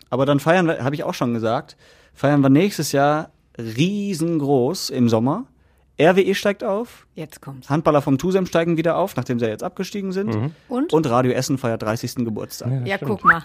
[0.08, 1.76] Aber dann feiern wir, habe ich auch schon gesagt,
[2.14, 5.46] feiern wir nächstes Jahr riesengroß im Sommer.
[6.00, 7.06] RWE steigt auf.
[7.14, 7.70] Jetzt kommt's.
[7.70, 10.34] Handballer vom Tusem steigen wieder auf, nachdem sie ja jetzt abgestiegen sind.
[10.34, 10.52] Mhm.
[10.68, 10.92] Und?
[10.92, 12.16] Und Radio Essen feiert 30.
[12.16, 12.70] Geburtstag.
[12.70, 13.42] Ja, ja guck mal.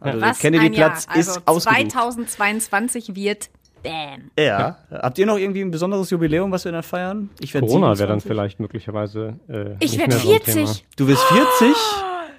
[0.00, 1.90] Also Was der Kennedy-Platz also ist ausgebucht.
[1.92, 3.50] 2022 wird
[3.82, 4.30] Bam.
[4.38, 4.44] Ja.
[4.44, 4.78] ja.
[4.90, 7.30] Habt ihr noch irgendwie ein besonderes Jubiläum, was wir dann feiern?
[7.40, 9.38] Ich werde Corona wäre dann vielleicht möglicherweise.
[9.48, 10.68] Äh, ich werde 40.
[10.68, 11.46] So du wirst 40?
[11.60, 11.72] Oh,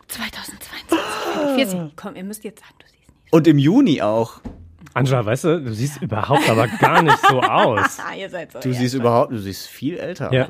[0.08, 0.98] 2022.
[1.38, 1.56] Oh.
[1.56, 1.80] 40.
[1.96, 3.34] Komm, ihr müsst jetzt sagen, du siehst nicht.
[3.34, 4.42] Und im Juni auch.
[4.98, 8.00] Angela, weißt du, du siehst überhaupt aber gar nicht so aus.
[8.18, 10.34] Ihr seid so du siehst überhaupt, du siehst viel älter.
[10.34, 10.48] Ja.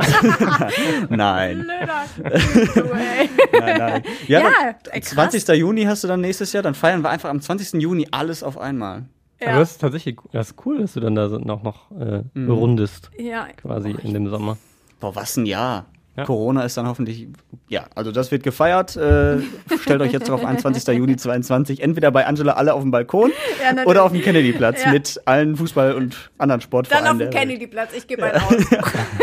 [1.10, 1.66] nein.
[2.24, 4.04] nein, nein.
[4.28, 5.48] Ja, ja 20.
[5.50, 7.82] Juni hast du dann nächstes Jahr, dann feiern wir einfach am 20.
[7.82, 9.06] Juni alles auf einmal.
[9.42, 9.50] Ja.
[9.50, 12.50] Aber das ist tatsächlich das ist cool, dass du dann da noch, noch äh, mhm.
[12.50, 13.12] rundest.
[13.18, 13.48] Ja.
[13.58, 14.58] Quasi in dem Sommer.
[15.02, 15.86] Boah, was ein Jahr.
[16.18, 16.26] Ja.
[16.26, 17.28] Corona ist dann hoffentlich,
[17.70, 18.98] ja, also das wird gefeiert.
[18.98, 19.38] Äh,
[19.82, 20.98] stellt euch jetzt darauf ein, 20.
[20.98, 24.92] Juni 22, entweder bei Angela alle auf dem Balkon ja, oder auf dem Kennedy-Platz ja.
[24.92, 27.06] mit allen Fußball- und anderen Sportvereinen.
[27.06, 28.56] Dann auf dem Kennedy-Platz, ich gebe einen aus.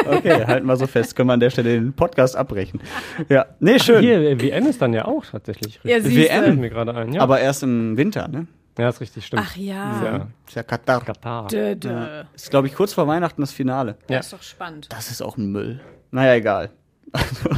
[0.07, 2.81] okay, halten wir so fest, können wir an der Stelle den Podcast abbrechen.
[3.29, 3.97] Ja, nee, schön.
[3.97, 5.81] Ach, hier, WM ist dann ja auch tatsächlich.
[5.83, 7.23] Ja, WM, mir gerade ein, ja.
[7.23, 8.47] aber erst im Winter, ne?
[8.79, 9.43] Ja, ist richtig, stimmt.
[9.45, 10.05] Ach ja.
[10.05, 11.05] Ja, ist ja Katar.
[11.05, 11.47] Katar.
[11.49, 11.91] Dö, dö.
[11.91, 12.25] Ja.
[12.35, 13.97] Ist, glaube ich, kurz vor Weihnachten das Finale.
[14.09, 14.19] Ja.
[14.19, 14.89] Das ist doch spannend.
[14.91, 15.81] Das ist auch ein Müll.
[16.11, 16.71] Naja, egal.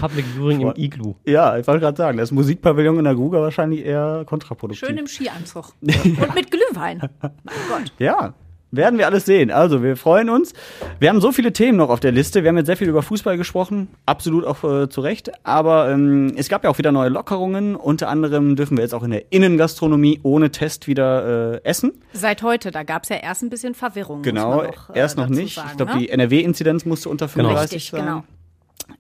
[0.01, 1.15] Public Viewing im Iglu.
[1.25, 4.87] Ja, ich wollte gerade sagen, das Musikpavillon in der Gruga wahrscheinlich eher kontraproduktiv.
[4.87, 5.73] Schön im Skianzug.
[5.81, 7.09] Und mit Glühwein.
[7.21, 7.93] Mein Gott.
[7.99, 8.35] Ja.
[8.71, 9.51] werden wir alles sehen.
[9.51, 10.53] Also, wir freuen uns.
[10.99, 12.43] Wir haben so viele Themen noch auf der Liste.
[12.43, 15.31] Wir haben jetzt sehr viel über Fußball gesprochen, absolut auch äh, zu Recht.
[15.45, 17.77] Aber ähm, es gab ja auch wieder neue Lockerungen.
[17.77, 21.93] Unter anderem dürfen wir jetzt auch in der Innengastronomie ohne Test wieder äh, essen.
[22.13, 24.23] Seit heute, da gab es ja erst ein bisschen Verwirrung.
[24.23, 25.55] Genau, noch, äh, erst noch nicht.
[25.55, 25.99] Sagen, ich glaube, ne?
[26.01, 28.03] die NRW-Inzidenz musste unter 35 genau.
[28.03, 28.07] sein.
[28.07, 28.25] Genau.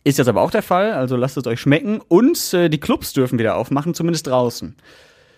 [0.04, 2.00] Ist jetzt aber auch der Fall, also lasst es euch schmecken.
[2.06, 4.76] Und äh, die Clubs dürfen wieder aufmachen, zumindest draußen.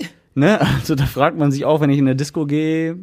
[0.35, 0.61] ne?
[0.61, 2.99] Also da fragt man sich auch, wenn ich in der Disco gehe,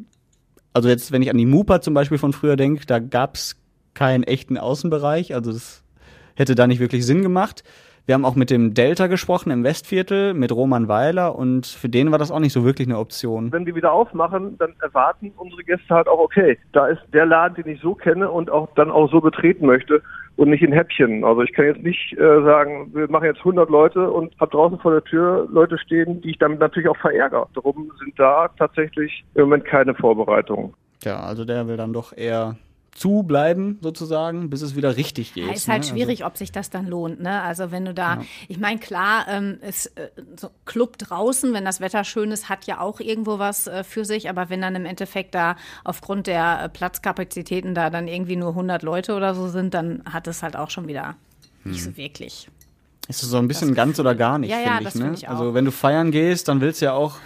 [0.73, 3.55] also jetzt, wenn ich an die Mupa zum Beispiel von früher denke, da gab's
[3.93, 5.83] keinen echten Außenbereich, also das
[6.35, 7.63] hätte da nicht wirklich Sinn gemacht.
[8.07, 12.11] Wir haben auch mit dem Delta gesprochen im Westviertel, mit Roman Weiler und für den
[12.11, 13.51] war das auch nicht so wirklich eine Option.
[13.51, 17.55] Wenn wir wieder aufmachen, dann erwarten unsere Gäste halt auch, okay, da ist der Laden,
[17.55, 20.03] den ich so kenne und auch dann auch so betreten möchte
[20.35, 21.23] und nicht in Häppchen.
[21.23, 24.77] Also ich kann jetzt nicht äh, sagen, wir machen jetzt 100 Leute und hab draußen
[24.77, 27.47] vor der Tür Leute stehen, die ich damit natürlich auch verärgere.
[27.55, 30.75] Darum sind da tatsächlich im Moment keine Vorbereitungen.
[31.03, 32.55] Ja, also der will dann doch eher
[32.95, 35.45] zubleiben sozusagen, bis es wieder richtig geht.
[35.45, 35.89] Ja, ist halt ne?
[35.89, 37.21] schwierig, also, ob sich das dann lohnt.
[37.21, 37.41] Ne?
[37.41, 38.21] Also wenn du da, ja.
[38.47, 42.65] ich meine klar, ähm, ist äh, so Club draußen, wenn das Wetter schön ist, hat
[42.65, 44.29] ja auch irgendwo was äh, für sich.
[44.29, 48.81] Aber wenn dann im Endeffekt da aufgrund der äh, Platzkapazitäten da dann irgendwie nur 100
[48.81, 51.15] Leute oder so sind, dann hat es halt auch schon wieder
[51.63, 51.73] hm.
[51.73, 52.49] nicht so wirklich.
[53.09, 54.95] Ist so ein bisschen ganz oder gar nicht, ja, ja, ich.
[54.95, 55.11] Ne?
[55.13, 57.17] Ich also wenn du feiern gehst, dann willst du ja auch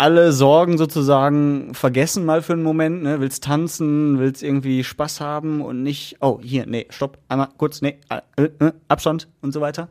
[0.00, 3.20] alle Sorgen sozusagen vergessen mal für einen Moment, ne?
[3.20, 7.98] Willst tanzen, willst irgendwie Spaß haben und nicht, oh, hier, nee, stopp, einmal kurz, nee,
[8.08, 9.88] äh, äh, Abstand und so weiter.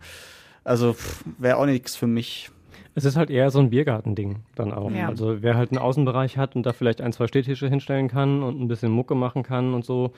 [0.64, 0.96] Also
[1.38, 2.50] wäre auch nichts für mich.
[2.96, 4.90] Es ist halt eher so ein Biergartending dann auch.
[4.90, 5.10] Ja.
[5.10, 8.60] Also wer halt einen Außenbereich hat und da vielleicht ein, zwei Städtische hinstellen kann und
[8.60, 10.12] ein bisschen Mucke machen kann und so,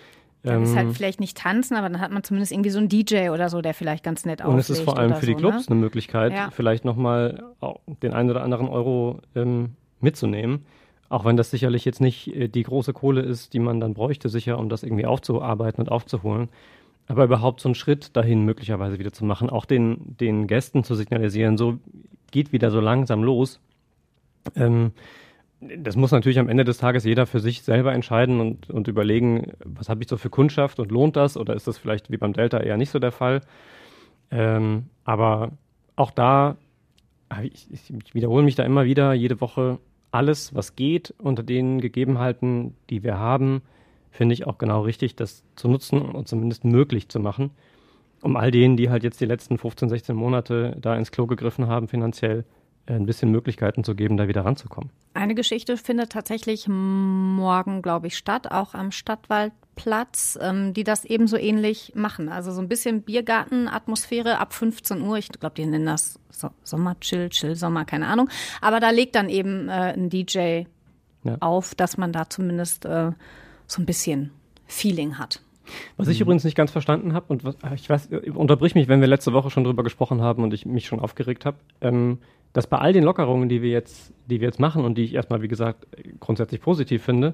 [0.43, 2.87] dann ist halt ähm, vielleicht nicht tanzen, aber dann hat man zumindest irgendwie so einen
[2.87, 4.53] DJ oder so, der vielleicht ganz nett aussieht.
[4.53, 5.75] Und es ist vor allem für die Clubs ne?
[5.75, 6.49] eine Möglichkeit, ja.
[6.49, 7.43] vielleicht nochmal
[8.01, 10.65] den einen oder anderen Euro ähm, mitzunehmen.
[11.09, 14.29] Auch wenn das sicherlich jetzt nicht äh, die große Kohle ist, die man dann bräuchte,
[14.29, 16.49] sicher, um das irgendwie aufzuarbeiten und aufzuholen.
[17.07, 20.95] Aber überhaupt so einen Schritt dahin möglicherweise wieder zu machen, auch den, den Gästen zu
[20.95, 21.79] signalisieren, so
[22.31, 23.59] geht wieder so langsam los.
[24.55, 24.93] Ähm,
[25.59, 29.51] das muss natürlich am Ende des Tages jeder für sich selber entscheiden und, und überlegen,
[29.63, 32.33] was habe ich so für Kundschaft und lohnt das oder ist das vielleicht wie beim
[32.33, 33.41] Delta eher nicht so der Fall.
[34.31, 35.51] Ähm, aber
[35.95, 36.57] auch da,
[37.43, 39.77] ich, ich wiederhole mich da immer wieder, jede Woche
[40.11, 43.61] alles, was geht, unter den Gegebenheiten, die wir haben,
[44.11, 47.51] finde ich auch genau richtig, das zu nutzen und zumindest möglich zu machen,
[48.21, 51.67] um all denen, die halt jetzt die letzten 15, 16 Monate da ins Klo gegriffen
[51.67, 52.45] haben, finanziell
[52.85, 54.91] äh, ein bisschen Möglichkeiten zu geben, da wieder ranzukommen.
[55.13, 58.91] Eine Geschichte findet tatsächlich morgen, glaube ich, statt, auch am
[59.81, 62.29] Stadtwaldplatz, ähm, die das ebenso ähnlich machen.
[62.29, 65.17] Also so ein bisschen Biergartenatmosphäre ab 15 Uhr.
[65.17, 68.29] Ich glaube, die nennen das so Sommerchill, Chill Sommer, keine Ahnung.
[68.61, 70.63] Aber da legt dann eben äh, ein DJ
[71.23, 71.37] ja.
[71.39, 73.11] auf, dass man da zumindest äh,
[73.67, 74.31] so ein bisschen
[74.67, 75.41] Feeling hat.
[75.97, 76.23] Was ich mhm.
[76.23, 79.49] übrigens nicht ganz verstanden habe, und was, ich weiß, unterbrich mich, wenn wir letzte Woche
[79.49, 81.57] schon drüber gesprochen haben und ich mich schon aufgeregt habe.
[81.81, 82.19] Ähm,
[82.53, 85.13] dass bei all den Lockerungen, die wir jetzt, die wir jetzt machen und die ich
[85.13, 85.87] erstmal, wie gesagt,
[86.19, 87.33] grundsätzlich positiv finde,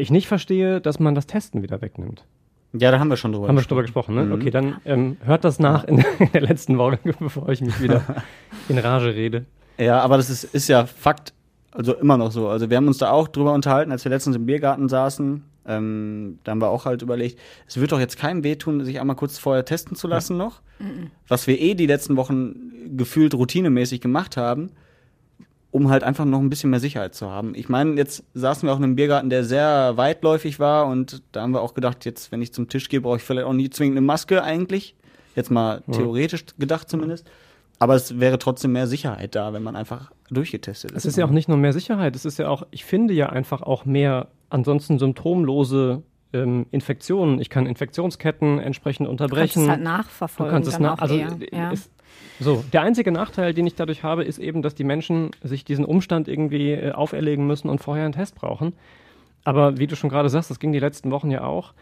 [0.00, 2.24] ich nicht verstehe, dass man das Testen wieder wegnimmt.
[2.72, 3.78] Ja, da haben wir schon drüber haben gesprochen.
[3.78, 4.24] Haben wir drüber gesprochen, ne?
[4.24, 4.32] Mhm.
[4.32, 8.02] Okay, dann ähm, hört das nach in, in, der letzten Woche, bevor ich mich wieder
[8.68, 9.44] in Rage rede.
[9.78, 11.32] Ja, aber das ist, ist ja Fakt,
[11.72, 12.48] also immer noch so.
[12.48, 15.44] Also wir haben uns da auch drüber unterhalten, als wir letztens im Biergarten saßen.
[15.68, 19.16] Ähm, da haben wir auch halt überlegt, es wird doch jetzt keinem wehtun, sich einmal
[19.16, 20.44] kurz vorher testen zu lassen ja.
[20.44, 20.60] noch.
[20.78, 21.10] Mhm.
[21.28, 24.70] Was wir eh die letzten Wochen gefühlt routinemäßig gemacht haben,
[25.70, 27.54] um halt einfach noch ein bisschen mehr Sicherheit zu haben.
[27.54, 31.42] Ich meine, jetzt saßen wir auch in einem Biergarten, der sehr weitläufig war und da
[31.42, 33.70] haben wir auch gedacht, jetzt, wenn ich zum Tisch gehe, brauche ich vielleicht auch nie
[33.70, 34.94] zwingend eine Maske eigentlich.
[35.34, 35.92] Jetzt mal ja.
[35.92, 37.30] theoretisch gedacht zumindest.
[37.78, 40.98] Aber es wäre trotzdem mehr Sicherheit da, wenn man einfach durchgetestet ist.
[40.98, 43.28] Es ist ja auch nicht nur mehr Sicherheit, es ist ja auch, ich finde ja
[43.28, 47.40] einfach auch mehr ansonsten symptomlose ähm, Infektionen.
[47.40, 49.62] Ich kann Infektionsketten entsprechend unterbrechen.
[49.62, 50.50] Du kannst es halt nachverfolgen.
[50.50, 51.70] Du kannst es nach, also eher, ja.
[51.70, 51.90] ist,
[52.38, 55.84] so, der einzige Nachteil, den ich dadurch habe, ist eben, dass die Menschen sich diesen
[55.84, 58.74] Umstand irgendwie äh, auferlegen müssen und vorher einen Test brauchen.
[59.44, 61.72] Aber wie du schon gerade sagst, das ging die letzten Wochen ja auch.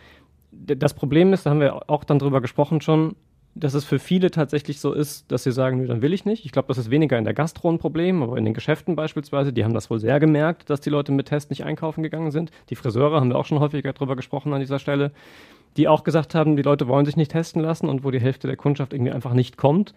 [0.53, 3.17] Das Problem ist, da haben wir auch dann drüber gesprochen schon,
[3.55, 6.45] dass es für viele tatsächlich so ist, dass sie sagen, nö, dann will ich nicht.
[6.45, 9.53] Ich glaube, das ist weniger in der Gastro ein Problem, aber in den Geschäften beispielsweise,
[9.53, 12.51] die haben das wohl sehr gemerkt, dass die Leute mit Test nicht einkaufen gegangen sind.
[12.71, 15.13] Die Friseure haben wir auch schon häufiger drüber gesprochen an dieser Stelle,
[15.77, 18.49] die auch gesagt haben, die Leute wollen sich nicht testen lassen und wo die Hälfte
[18.49, 19.95] der Kundschaft irgendwie einfach nicht kommt.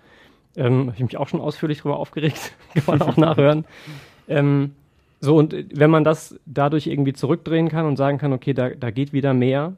[0.55, 3.65] Ähm, Habe ich mich auch schon ausführlich darüber aufgeregt, kann man auch nachhören.
[4.27, 4.73] Ähm,
[5.19, 8.91] so, und wenn man das dadurch irgendwie zurückdrehen kann und sagen kann, okay, da, da
[8.91, 9.73] geht wieder mehr,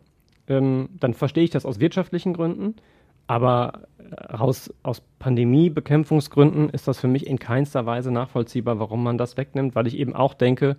[0.49, 2.75] ähm, dann verstehe ich das aus wirtschaftlichen Gründen.
[3.29, 3.81] Aber
[4.27, 9.75] aus, aus Pandemiebekämpfungsgründen ist das für mich in keinster Weise nachvollziehbar, warum man das wegnimmt,
[9.75, 10.77] weil ich eben auch denke,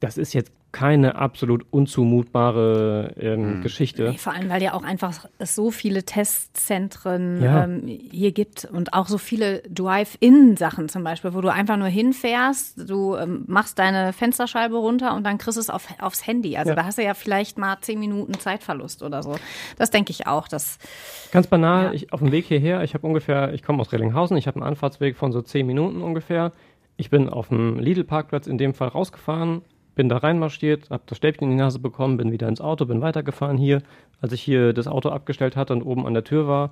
[0.00, 3.62] das ist jetzt keine absolut unzumutbare ähm, mhm.
[3.62, 4.10] Geschichte.
[4.10, 7.64] Nee, vor allem, weil ja auch einfach es so viele Testzentren ja.
[7.64, 12.88] ähm, hier gibt und auch so viele Drive-In-Sachen zum Beispiel, wo du einfach nur hinfährst,
[12.88, 16.56] du ähm, machst deine Fensterscheibe runter und dann kriegst du es auf, aufs Handy.
[16.56, 16.76] Also ja.
[16.76, 19.34] da hast du ja vielleicht mal zehn Minuten Zeitverlust oder so.
[19.76, 20.46] Das denke ich auch.
[20.46, 20.78] Dass,
[21.32, 21.92] Ganz banal, ja.
[21.92, 24.68] ich, auf dem Weg hierher, ich habe ungefähr, ich komme aus Rellinghausen, ich habe einen
[24.68, 26.52] Anfahrtsweg von so zehn Minuten ungefähr.
[26.96, 29.62] Ich bin auf dem Lidl-Parkplatz in dem Fall rausgefahren,
[29.94, 33.00] bin da reinmarschiert, habe das Stäbchen in die Nase bekommen, bin wieder ins Auto, bin
[33.00, 33.82] weitergefahren hier.
[34.20, 36.70] Als ich hier das Auto abgestellt hatte und oben an der Tür war,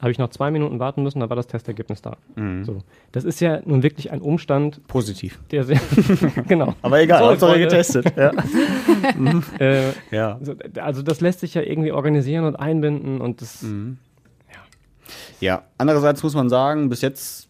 [0.00, 2.16] habe ich noch zwei Minuten warten müssen, da war das Testergebnis da.
[2.34, 2.64] Mhm.
[2.64, 2.78] So.
[3.12, 4.86] Das ist ja nun wirklich ein Umstand.
[4.88, 5.38] Positiv.
[5.50, 5.78] Der sehr,
[6.48, 6.74] genau.
[6.80, 8.14] Aber egal, Hauptsache getestet.
[8.16, 8.32] ja.
[9.58, 10.36] äh, ja.
[10.38, 13.62] Also, also, das lässt sich ja irgendwie organisieren und einbinden und das.
[13.62, 13.98] Mhm.
[14.50, 14.60] Ja.
[15.40, 17.49] ja, andererseits muss man sagen, bis jetzt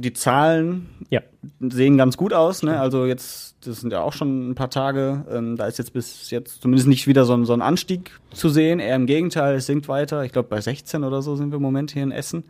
[0.00, 1.20] die Zahlen ja.
[1.60, 2.62] sehen ganz gut aus.
[2.62, 2.80] Ne?
[2.80, 5.24] Also jetzt, das sind ja auch schon ein paar Tage.
[5.30, 8.48] Ähm, da ist jetzt bis jetzt zumindest nicht wieder so ein, so ein Anstieg zu
[8.48, 8.80] sehen.
[8.80, 10.24] Eher im Gegenteil, es sinkt weiter.
[10.24, 12.44] Ich glaube, bei 16 oder so sind wir im Moment hier in Essen.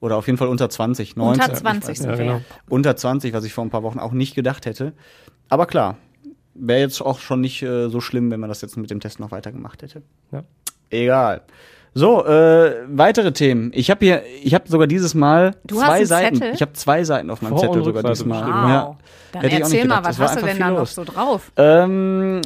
[0.00, 1.16] Oder auf jeden Fall unter 20.
[1.16, 2.40] 19, unter 20 sind ja, genau.
[2.68, 4.92] Unter 20, was ich vor ein paar Wochen auch nicht gedacht hätte.
[5.48, 5.98] Aber klar,
[6.54, 9.20] wäre jetzt auch schon nicht äh, so schlimm, wenn man das jetzt mit dem Test
[9.20, 10.02] noch weitergemacht hätte.
[10.32, 10.42] Ja.
[10.88, 11.42] Egal.
[11.92, 13.72] So, äh, weitere Themen.
[13.74, 16.36] Ich habe hier, ich habe sogar dieses Mal du zwei Seiten.
[16.36, 16.54] Zettel?
[16.54, 18.46] Ich habe zwei Seiten auf meinem Vor Zettel sogar dieses Mal.
[18.46, 18.70] Wow.
[18.70, 18.96] Ja.
[19.32, 21.50] Dann Hätte erzähl mal, was hast du denn da noch so drauf?
[21.56, 22.40] Ähm,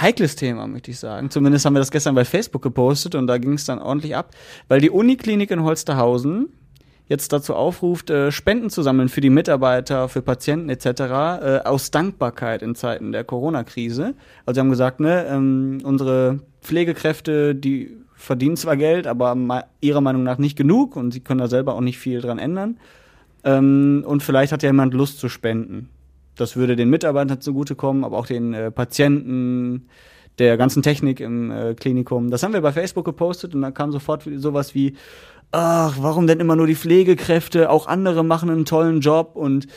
[0.00, 1.30] heikles Thema, möchte ich sagen.
[1.30, 4.30] Zumindest haben wir das gestern bei Facebook gepostet und da ging es dann ordentlich ab,
[4.68, 6.48] weil die Uniklinik in Holsterhausen
[7.06, 10.86] jetzt dazu aufruft, äh, Spenden zu sammeln für die Mitarbeiter, für Patienten etc.
[10.86, 14.14] Äh, aus Dankbarkeit in Zeiten der Corona-Krise.
[14.46, 20.22] Also sie haben gesagt, ne, ähm, unsere Pflegekräfte, die verdienen zwar Geld, aber ihrer Meinung
[20.22, 22.78] nach nicht genug und sie können da selber auch nicht viel dran ändern.
[23.44, 25.90] Ähm, und vielleicht hat ja jemand Lust zu spenden.
[26.36, 29.88] Das würde den Mitarbeitern zugutekommen, aber auch den äh, Patienten,
[30.38, 32.30] der ganzen Technik im äh, Klinikum.
[32.30, 34.94] Das haben wir bei Facebook gepostet und dann kam sofort sowas wie,
[35.52, 37.70] ach, warum denn immer nur die Pflegekräfte?
[37.70, 39.68] Auch andere machen einen tollen Job und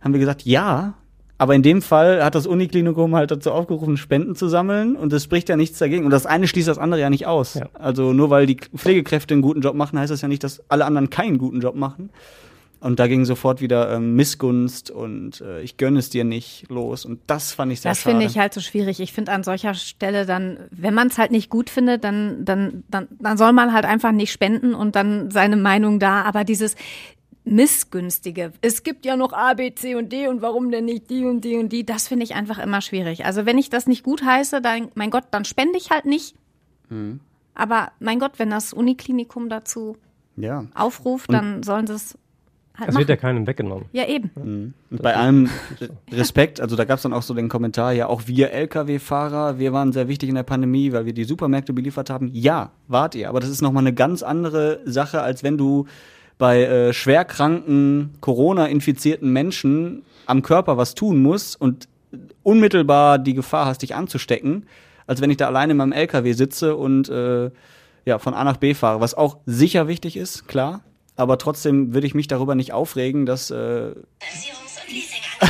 [0.00, 0.94] haben wir gesagt, ja,
[1.36, 5.24] aber in dem Fall hat das Uniklinikum halt dazu aufgerufen, Spenden zu sammeln und es
[5.24, 6.04] spricht ja nichts dagegen.
[6.04, 7.54] Und das eine schließt das andere ja nicht aus.
[7.54, 7.68] Ja.
[7.74, 10.84] Also nur weil die Pflegekräfte einen guten Job machen, heißt das ja nicht, dass alle
[10.84, 12.10] anderen keinen guten Job machen.
[12.84, 17.06] Und da ging sofort wieder ähm, Missgunst und äh, ich gönne es dir nicht los.
[17.06, 18.12] Und das fand ich sehr das schade.
[18.16, 19.00] Das finde ich halt so schwierig.
[19.00, 22.84] Ich finde an solcher Stelle dann, wenn man es halt nicht gut findet, dann, dann,
[22.90, 26.24] dann, dann soll man halt einfach nicht spenden und dann seine Meinung da.
[26.24, 26.76] Aber dieses,
[27.44, 28.52] missgünstige.
[28.62, 31.42] Es gibt ja noch A, B, C und D und warum denn nicht die und
[31.42, 31.84] die und die?
[31.84, 33.24] Das finde ich einfach immer schwierig.
[33.24, 36.34] Also wenn ich das nicht gut heiße, dann, mein Gott, dann spende ich halt nicht.
[36.88, 37.20] Mhm.
[37.54, 39.96] Aber mein Gott, wenn das Uniklinikum dazu
[40.36, 40.64] ja.
[40.74, 42.18] aufruft, dann und sollen sie es
[42.76, 43.02] Halt das machen.
[43.02, 43.84] wird ja keinem weggenommen.
[43.92, 44.30] Ja, eben.
[44.34, 44.74] Mhm.
[44.90, 45.48] Bei allem
[46.10, 49.72] Respekt, also da gab es dann auch so den Kommentar, ja, auch wir Lkw-Fahrer, wir
[49.72, 52.30] waren sehr wichtig in der Pandemie, weil wir die Supermärkte beliefert haben.
[52.32, 55.86] Ja, wart ihr, aber das ist nochmal eine ganz andere Sache, als wenn du
[56.38, 61.88] bei äh, schwerkranken, Corona-infizierten Menschen am Körper was tun muss und
[62.42, 64.66] unmittelbar die Gefahr hast, dich anzustecken,
[65.06, 67.50] als wenn ich da alleine in meinem LKW sitze und äh,
[68.04, 70.82] ja, von A nach B fahre, was auch sicher wichtig ist, klar.
[71.16, 73.92] Aber trotzdem würde ich mich darüber nicht aufregen, dass äh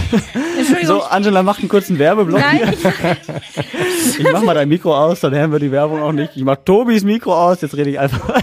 [0.84, 2.40] so, Angela macht einen kurzen Werbeblock.
[2.40, 2.74] Nein.
[4.18, 6.36] ich mach mal dein Mikro aus, dann hören wir die Werbung auch nicht.
[6.36, 8.42] Ich mach Tobis Mikro aus, jetzt rede ich einfach.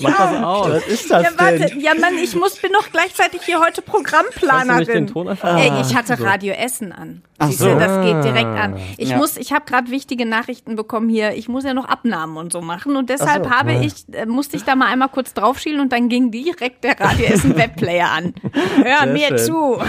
[0.00, 0.70] Mach das aus.
[0.70, 1.58] Was ist das ja, warte.
[1.58, 1.80] denn?
[1.80, 5.12] Ja, Mann, ich muss, bin noch gleichzeitig hier heute Programmplanerin.
[5.42, 7.22] Ey, ich hatte Radio Essen an.
[7.38, 7.78] Ach so.
[7.78, 8.76] das geht direkt an.
[8.96, 9.18] Ich ja.
[9.18, 11.34] muss, ich habe gerade wichtige Nachrichten bekommen hier.
[11.34, 13.50] Ich muss ja noch Abnahmen und so machen und deshalb so.
[13.50, 13.82] habe ja.
[13.82, 17.26] ich, äh, musste ich da mal einmal kurz draufschielen und dann ging direkt der Radio
[17.26, 18.34] Essen Webplayer an.
[18.82, 19.38] Hör Sehr mir schön.
[19.38, 19.78] zu.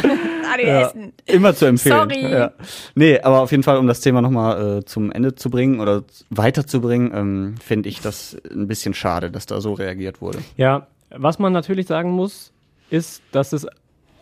[0.49, 0.81] Radio ja.
[0.87, 1.13] Essen.
[1.25, 2.09] Immer zu empfehlen.
[2.09, 2.31] Sorry.
[2.31, 2.51] Ja.
[2.95, 6.03] Nee, aber auf jeden Fall, um das Thema nochmal äh, zum Ende zu bringen oder
[6.29, 10.39] weiterzubringen, ähm, finde ich das ein bisschen schade, dass da so reagiert wurde.
[10.57, 12.53] Ja, was man natürlich sagen muss,
[12.89, 13.67] ist, dass es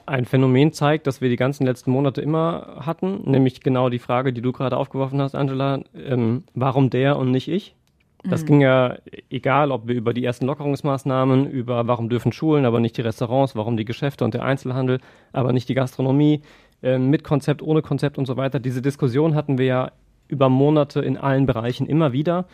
[0.06, 4.34] ein Phänomen zeigt, das wir die ganzen letzten Monate immer hatten, nämlich genau die Frage,
[4.34, 7.76] die du gerade aufgeworfen hast, Angela, ähm, warum der und nicht ich?
[8.24, 8.48] Das mhm.
[8.48, 8.98] ging ja,
[9.30, 13.56] egal ob wir über die ersten Lockerungsmaßnahmen, über warum dürfen Schulen, aber nicht die Restaurants,
[13.56, 15.00] warum die Geschäfte und der Einzelhandel,
[15.32, 16.42] aber nicht die Gastronomie,
[16.82, 18.60] äh, mit Konzept, ohne Konzept und so weiter.
[18.60, 19.92] Diese Diskussion hatten wir ja
[20.28, 22.46] über Monate in allen Bereichen immer wieder,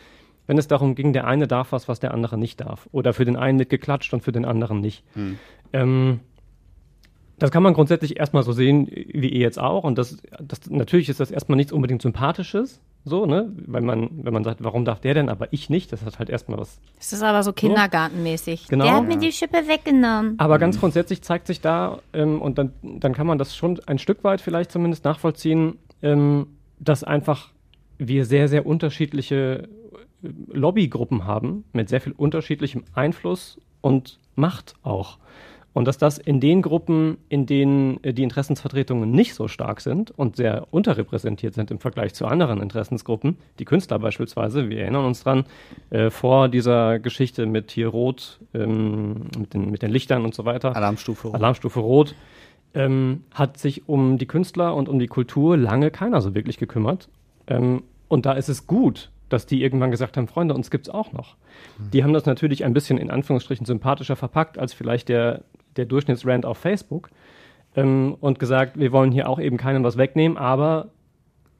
[0.46, 2.88] wenn es darum ging, der eine darf was, was der andere nicht darf.
[2.92, 5.04] Oder für den einen wird geklatscht und für den anderen nicht.
[5.14, 5.38] Mhm.
[5.72, 6.20] Ähm,
[7.38, 9.82] das kann man grundsätzlich erstmal so sehen, wie ihr jetzt auch.
[9.82, 13.50] Und das, das, natürlich ist das erstmal nichts unbedingt Sympathisches, so, ne?
[13.66, 16.30] Weil man, wenn man sagt, warum darf der denn, aber ich nicht, das hat halt
[16.30, 16.80] erstmal was.
[16.98, 18.68] Das ist aber so kindergartenmäßig.
[18.68, 18.84] Genau.
[18.84, 20.34] Der hat mir die Schippe weggenommen.
[20.38, 23.98] Aber ganz grundsätzlich zeigt sich da, ähm, und dann, dann kann man das schon ein
[23.98, 26.46] Stück weit vielleicht zumindest nachvollziehen, ähm,
[26.78, 27.50] dass einfach
[27.98, 29.68] wir sehr, sehr unterschiedliche
[30.22, 35.18] Lobbygruppen haben, mit sehr viel unterschiedlichem Einfluss und Macht auch.
[35.74, 40.10] Und dass das in den Gruppen, in denen äh, die Interessensvertretungen nicht so stark sind
[40.10, 45.22] und sehr unterrepräsentiert sind im Vergleich zu anderen Interessensgruppen, die Künstler beispielsweise, wir erinnern uns
[45.22, 45.44] dran,
[45.90, 50.44] äh, vor dieser Geschichte mit hier Rot, ähm, mit, den, mit den Lichtern und so
[50.44, 50.76] weiter.
[50.76, 51.34] Alarmstufe Rot.
[51.34, 52.14] Alarmstufe Rot.
[52.74, 57.08] Ähm, hat sich um die Künstler und um die Kultur lange keiner so wirklich gekümmert.
[57.46, 61.12] Ähm, und da ist es gut, dass die irgendwann gesagt haben, Freunde, uns gibt's auch
[61.12, 61.36] noch.
[61.92, 65.42] Die haben das natürlich ein bisschen in Anführungsstrichen sympathischer verpackt als vielleicht der,
[65.76, 67.10] der Durchschnittsrand auf Facebook
[67.74, 70.90] ähm, und gesagt, wir wollen hier auch eben keinem was wegnehmen, aber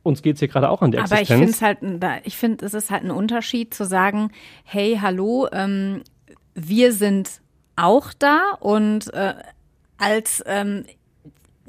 [0.02, 1.38] uns geht's hier gerade auch an die Aber ich Existenz.
[1.40, 4.30] finde es halt, da- ich finde, es ist halt ein Unterschied zu sagen,
[4.64, 6.02] hey, hallo, ähm,
[6.54, 7.40] wir sind
[7.76, 9.34] auch da und äh,
[9.98, 10.84] als ähm,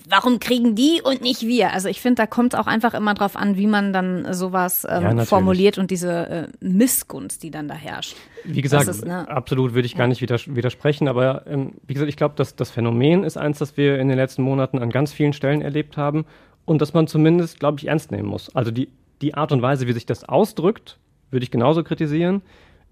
[0.10, 1.72] warum kriegen die und nicht wir?
[1.74, 4.84] Also ich finde, da kommt es auch einfach immer drauf an, wie man dann sowas
[4.84, 5.30] Ja, ähm, natürlich.
[5.30, 8.16] formuliert und diese äh, Missgunst, die dann da herrscht.
[8.44, 12.10] Wie gesagt, ist, ne- absolut würde ich gar nicht widers widersprechen, aber ähm, wie gesagt,
[12.10, 15.14] ich glaube, dass das Phänomen ist eins, das wir in den letzten Monaten an ganz
[15.14, 16.26] vielen Stellen erlebt haben
[16.66, 18.54] und das man zumindest, glaube ich, ernst nehmen muss.
[18.56, 18.90] Also die,
[19.22, 20.98] die Art und Weise, wie sich das ausdrückt,
[21.32, 22.42] würde ich genauso kritisieren.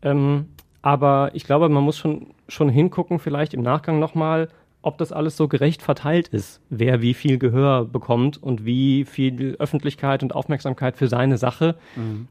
[0.02, 0.46] Ähm,
[0.82, 4.48] aber ich glaube, man muss schon, schon hingucken, vielleicht im Nachgang nochmal,
[4.82, 9.56] ob das alles so gerecht verteilt ist, wer wie viel Gehör bekommt und wie viel
[9.60, 11.76] Öffentlichkeit und Aufmerksamkeit für seine Sache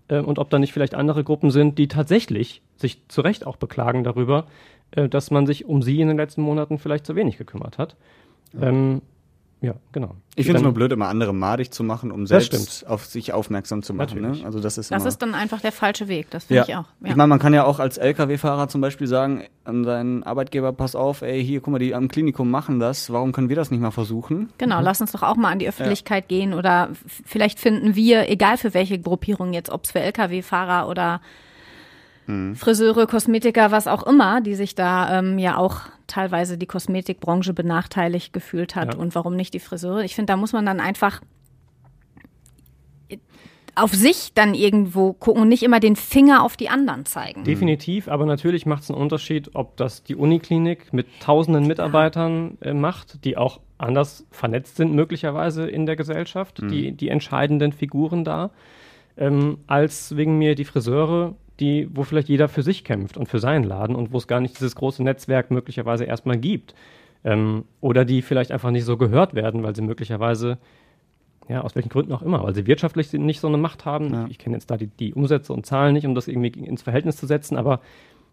[0.09, 3.57] äh, und ob da nicht vielleicht andere Gruppen sind, die tatsächlich sich zu Recht auch
[3.57, 4.47] beklagen darüber,
[4.91, 7.97] äh, dass man sich um sie in den letzten Monaten vielleicht zu wenig gekümmert hat.
[8.53, 9.03] Ja, ähm,
[9.61, 10.17] ja genau.
[10.37, 12.91] Ich finde es nur blöd, immer andere madig zu machen, um selbst stimmt.
[12.91, 14.21] auf sich aufmerksam zu machen.
[14.21, 14.39] Ne?
[14.45, 16.65] Also das ist Das ist dann einfach der falsche Weg, das finde ja.
[16.69, 16.89] ich auch.
[17.05, 20.95] Ich meine, man kann ja auch als LKW-Fahrer zum Beispiel sagen an seinen Arbeitgeber, pass
[20.95, 23.81] auf, ey, hier, guck mal, die am Klinikum machen das, warum können wir das nicht
[23.81, 24.51] mal versuchen?
[24.59, 26.91] Genau, lass uns doch auch mal an die Öffentlichkeit gehen oder
[27.25, 31.21] vielleicht finden wir, egal für welche Gruppierung jetzt, ob es für Lkw-Fahrer oder
[32.55, 38.33] Friseure, Kosmetiker, was auch immer, die sich da ähm, ja auch teilweise die Kosmetikbranche benachteiligt
[38.33, 39.01] gefühlt hat Ja.
[39.01, 40.05] und warum nicht die Friseure.
[40.05, 41.21] Ich finde, da muss man dann einfach
[43.77, 47.45] auf sich dann irgendwo gucken und nicht immer den Finger auf die anderen zeigen.
[47.45, 52.75] Definitiv, aber natürlich macht es einen Unterschied, ob das die Uniklinik mit tausenden Mitarbeitern äh,
[52.75, 58.51] macht, die auch anders vernetzt sind möglicherweise in der Gesellschaft, die, die entscheidenden Figuren da,
[59.17, 63.39] ähm, als wegen mir die Friseure, die, wo vielleicht jeder für sich kämpft und für
[63.39, 66.75] seinen Laden und wo es gar nicht dieses große Netzwerk möglicherweise erstmal gibt.
[67.23, 70.59] Ähm, oder die vielleicht einfach nicht so gehört werden, weil sie möglicherweise
[71.51, 74.27] ja, aus welchen Gründen auch immer, weil sie wirtschaftlich nicht so eine Macht haben.
[74.31, 77.17] Ich kenne jetzt da die, die Umsätze und Zahlen nicht, um das irgendwie ins Verhältnis
[77.17, 77.81] zu setzen, aber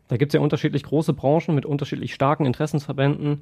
[0.07, 3.41] da gibt es ja unterschiedlich große Branchen mit unterschiedlich starken Interessensverbänden.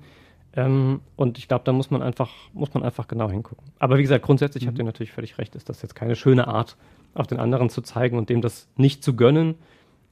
[0.55, 3.67] Ähm, und ich glaube, da muss man einfach, muss man einfach genau hingucken.
[3.77, 6.77] Aber wie gesagt, grundsätzlich habt ihr natürlich völlig recht, ist das jetzt keine schöne Art,
[7.15, 9.55] auf den anderen zu zeigen und dem das nicht zu gönnen,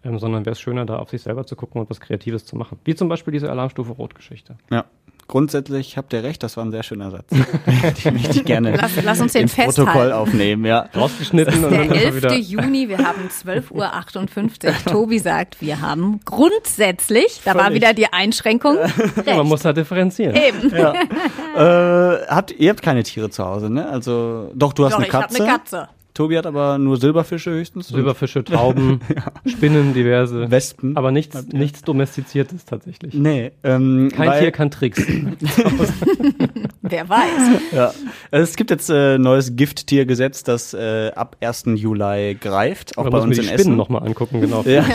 [0.04, 2.56] ähm, sondern wäre es schöner, da auf sich selber zu gucken und was Kreatives zu
[2.56, 2.80] machen.
[2.84, 4.56] Wie zum Beispiel diese Alarmstufe Rot-Geschichte.
[4.72, 4.86] Ja.
[5.26, 7.30] Grundsätzlich habt ihr recht, das war ein sehr schöner Satz.
[8.04, 9.90] den möchte ich gerne Lass, lass uns den ins festhalten.
[9.90, 10.90] Protokoll aufnehmen, ja.
[10.94, 12.16] Rausgeschnitten und Der dann einfach 11.
[12.18, 12.34] wieder.
[12.36, 13.72] Juni, wir haben 12.58
[14.68, 14.74] Uhr.
[14.92, 17.78] Tobi sagt, wir haben grundsätzlich, da war Völlig.
[17.78, 18.76] wieder die Einschränkung,
[19.26, 20.36] Ja, man muss halt differenzieren.
[20.36, 20.74] eben.
[20.74, 23.88] Äh, habt, ihr habt keine Tiere zu Hause, ne?
[23.88, 25.42] Also, doch, du hast Doch, eine ich habe Katze.
[25.44, 25.90] eine Katze.
[26.14, 27.88] Tobi hat aber nur Silberfische höchstens.
[27.88, 29.02] Silberfische, Tauben,
[29.46, 30.52] Spinnen, diverse.
[30.52, 30.96] Wespen.
[30.96, 33.14] Aber nichts, nichts Domestiziertes tatsächlich.
[33.16, 35.02] Nee, ähm, Kein weil, Tier kann Tricks.
[36.82, 37.62] Wer weiß.
[37.72, 37.94] Ja.
[38.30, 41.64] Also es gibt jetzt äh, neues Gifttiergesetz, das äh, ab 1.
[41.76, 43.76] Juli greift, auch Da bei uns die in Spinnen Essen.
[43.76, 44.64] nochmal angucken, genau.
[44.64, 44.86] Ja.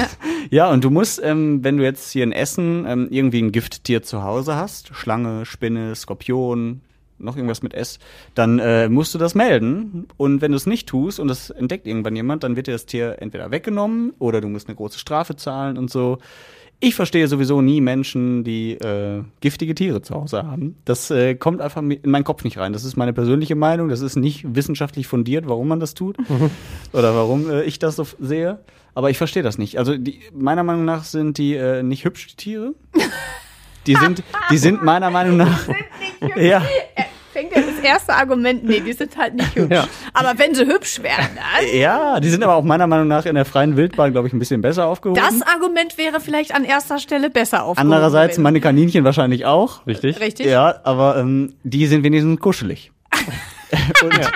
[0.50, 4.02] ja, und du musst, ähm, wenn du jetzt hier in Essen ähm, irgendwie ein Gifttier
[4.02, 6.82] zu Hause hast, Schlange, Spinne, Skorpion,
[7.18, 7.98] noch irgendwas mit S,
[8.34, 10.06] dann äh, musst du das melden.
[10.16, 12.86] Und wenn du es nicht tust und das entdeckt irgendwann jemand, dann wird dir das
[12.86, 16.18] Tier entweder weggenommen oder du musst eine große Strafe zahlen und so.
[16.80, 20.76] Ich verstehe sowieso nie Menschen, die äh, giftige Tiere zu Hause haben.
[20.84, 22.72] Das äh, kommt einfach in meinen Kopf nicht rein.
[22.72, 23.88] Das ist meine persönliche Meinung.
[23.88, 26.16] Das ist nicht wissenschaftlich fundiert, warum man das tut
[26.92, 28.60] oder warum äh, ich das so sehe.
[28.94, 29.76] Aber ich verstehe das nicht.
[29.76, 32.74] Also die, meiner Meinung nach sind die äh, nicht hübsch, die Tiere.
[33.88, 35.68] Die sind, die sind meiner Meinung nach.
[36.36, 36.62] Ja,
[37.38, 39.72] Fängt ja das erste Argument, nee, die sind halt nicht hübsch.
[39.72, 39.86] Ja.
[40.12, 41.78] Aber wenn sie hübsch wären, dann.
[41.78, 44.40] ja, die sind aber auch meiner Meinung nach in der freien Wildbahn, glaube ich, ein
[44.40, 45.22] bisschen besser aufgehoben.
[45.22, 47.92] Das Argument wäre vielleicht an erster Stelle besser aufgehoben.
[47.92, 48.42] Andererseits gewesen.
[48.42, 49.86] meine Kaninchen wahrscheinlich auch.
[49.86, 50.18] Richtig?
[50.18, 50.46] Richtig?
[50.46, 52.90] Ja, aber ähm, die sind wenigstens kuschelig.
[54.02, 54.32] und,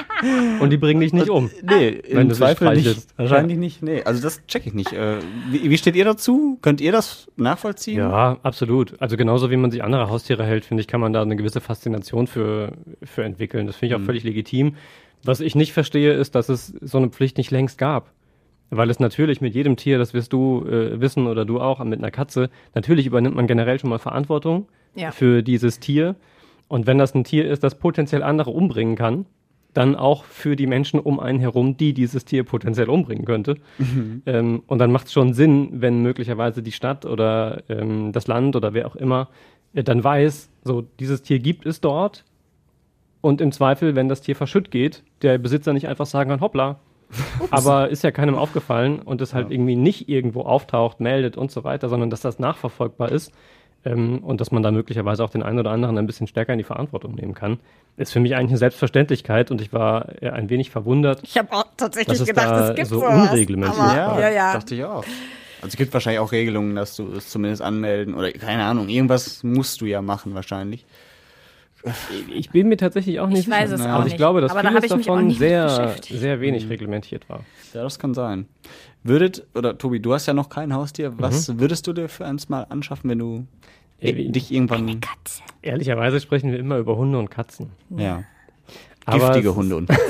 [0.61, 1.51] Und die bringen dich nicht um.
[1.63, 3.07] Nee, Wenn im Zweifel nicht.
[3.17, 3.83] Wahrscheinlich nicht.
[3.83, 4.93] Nee, also das check ich nicht.
[4.93, 5.17] Äh,
[5.51, 6.59] wie, wie steht ihr dazu?
[6.63, 7.99] Könnt ihr das nachvollziehen?
[7.99, 8.95] Ja, absolut.
[9.01, 11.61] Also genauso wie man sich andere Haustiere hält, finde ich, kann man da eine gewisse
[11.61, 13.67] Faszination für, für entwickeln.
[13.67, 14.77] Das finde ich auch völlig legitim.
[15.25, 18.11] Was ich nicht verstehe, ist, dass es so eine Pflicht nicht längst gab.
[18.71, 21.99] Weil es natürlich mit jedem Tier, das wirst du äh, wissen oder du auch, mit
[21.99, 25.11] einer Katze, natürlich übernimmt man generell schon mal Verantwortung Ja.
[25.11, 26.17] für dieses Tier.
[26.69, 29.27] Und wenn das ein Tier ist, das potenziell andere umbringen kann,
[29.75, 33.57] dann auch für die Menschen um einen herum, die dieses Tier potenziell umbringen könnte.
[34.27, 38.55] Ähm, und dann macht es schon Sinn, wenn möglicherweise die Stadt oder ähm, das Land
[38.55, 39.29] oder wer auch immer
[39.73, 42.25] äh, dann weiß, so dieses Tier gibt es dort.
[43.21, 46.79] Und im Zweifel, wenn das Tier verschütt geht, der Besitzer nicht einfach sagen kann, hoppla.
[47.51, 51.63] Aber ist ja keinem aufgefallen und es halt irgendwie nicht irgendwo auftaucht, meldet und so
[51.63, 53.33] weiter, sondern dass das nachverfolgbar ist
[53.85, 56.59] ähm, und dass man da möglicherweise auch den einen oder anderen ein bisschen stärker in
[56.59, 57.59] die Verantwortung nehmen kann,
[57.97, 61.21] ist für mich eigentlich eine Selbstverständlichkeit und ich war äh, ein wenig verwundert.
[61.23, 63.31] Ich habe auch tatsächlich Dass es gedacht, da es gibt so sowas.
[63.31, 64.21] unregelmäßig aber, war.
[64.21, 64.53] ja, ja.
[64.53, 65.05] dachte ich auch.
[65.63, 69.45] Also es gibt wahrscheinlich auch Regelungen, dass du es zumindest anmelden oder keine Ahnung, irgendwas
[69.45, 70.85] musst du ja machen wahrscheinlich.
[72.33, 73.75] Ich bin mir tatsächlich auch nicht Ich weiß sicher.
[73.75, 74.17] es also auch ich nicht.
[74.17, 77.41] glaube, dass Aber da vieles ich auch davon sehr, sehr wenig reglementiert war.
[77.75, 78.47] Ja, das kann sein.
[79.03, 82.49] Würdet, oder Tobi, du hast ja noch kein Haustier, was würdest du dir für eins
[82.49, 83.47] mal anschaffen, wenn du
[84.01, 85.01] Ey, dich irgendwann...
[85.61, 87.71] Ehrlicherweise sprechen wir immer über Hunde und Katzen.
[87.91, 88.25] Ja.
[89.07, 89.91] Aber Giftige Hunde und...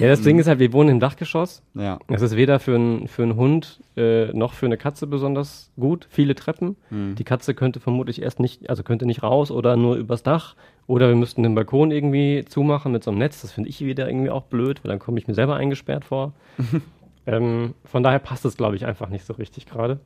[0.00, 1.60] Ja, das Ding ist halt, wir wohnen im Dachgeschoss.
[1.74, 1.98] ja.
[2.06, 6.06] Es ist weder für, einen für einen Hund äh, noch für eine Katze besonders gut.
[6.08, 6.76] Viele Treppen.
[6.90, 10.54] Die Katze könnte vermutlich erst nicht, also könnte nicht raus oder nur übers Dach.
[10.86, 13.42] Oder wir müssten den Balkon irgendwie zumachen mit so einem Netz.
[13.42, 16.32] Das finde ich wieder irgendwie auch blöd, weil dann komme ich mir selber eingesperrt vor.
[17.26, 19.98] ähm, von daher passt es, glaube ich, einfach nicht so richtig gerade.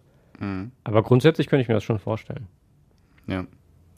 [0.85, 2.49] Aber grundsätzlich könnte ich mir das schon vorstellen.
[3.27, 3.45] ja.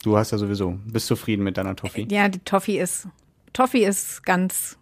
[0.03, 2.05] Du hast ja sowieso, bist zufrieden mit deiner Toffee.
[2.11, 3.07] Ja, die Toffee ist,
[3.55, 4.77] Toffee ist ganz,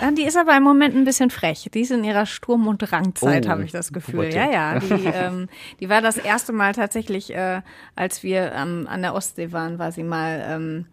[0.00, 1.68] ja, die ist aber im Moment ein bisschen frech.
[1.74, 4.28] Die ist in ihrer Sturm- und Drangzeit, Oh, habe ich das Gefühl.
[4.30, 4.36] Pubertät.
[4.36, 4.78] Ja, ja.
[4.78, 5.48] Die, ähm,
[5.80, 7.62] die war das erste Mal tatsächlich, äh,
[7.96, 10.86] als wir ähm, an der Ostsee waren, war sie mal ähm,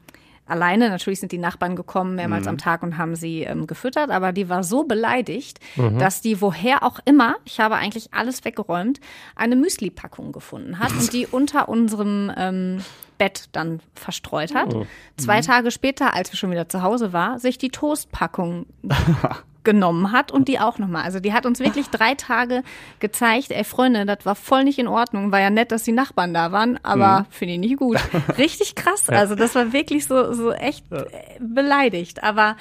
[0.47, 0.89] alleine.
[0.89, 4.49] Natürlich sind die Nachbarn gekommen mehrmals am Tag und haben sie ähm, gefüttert, aber die
[4.49, 5.59] war so beleidigt,
[5.99, 8.99] dass die woher auch immer, ich habe eigentlich alles weggeräumt,
[9.35, 12.81] eine Müsli-Packung gefunden hat und die unter unserem ähm,
[13.19, 14.75] Bett dann verstreut hat.
[15.17, 18.65] Zwei Tage später, als wir schon wieder zu Hause war, sich die Toastpackung
[19.63, 21.03] genommen hat und die auch nochmal.
[21.03, 22.63] Also die hat uns wirklich drei Tage
[22.99, 25.31] gezeigt, ey Freunde, das war voll nicht in Ordnung.
[25.31, 27.99] War ja nett, dass die Nachbarn da waren, aber finde ich nicht gut.
[28.39, 29.09] Richtig krass.
[29.09, 31.05] Also das war wirklich so, so echt äh,
[31.39, 32.23] beleidigt.
[32.23, 32.55] Aber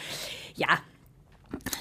[0.57, 0.67] ja,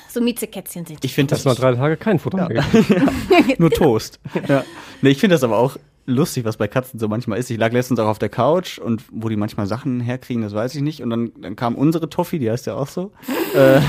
[0.07, 1.03] so Miezekätzchen sind.
[1.03, 2.63] Ich finde Das war drei Tage kein Futter mehr.
[2.63, 3.09] gegeben.
[3.57, 4.19] nur Toast.
[4.47, 4.63] ja.
[5.01, 7.51] Nee, ich finde das aber auch lustig, was bei Katzen so manchmal ist.
[7.51, 10.73] Ich lag letztens auch auf der Couch und wo die manchmal Sachen herkriegen, das weiß
[10.75, 11.03] ich nicht.
[11.03, 13.11] Und dann, dann kam unsere Toffee, die heißt ja auch so.
[13.55, 13.79] Äh,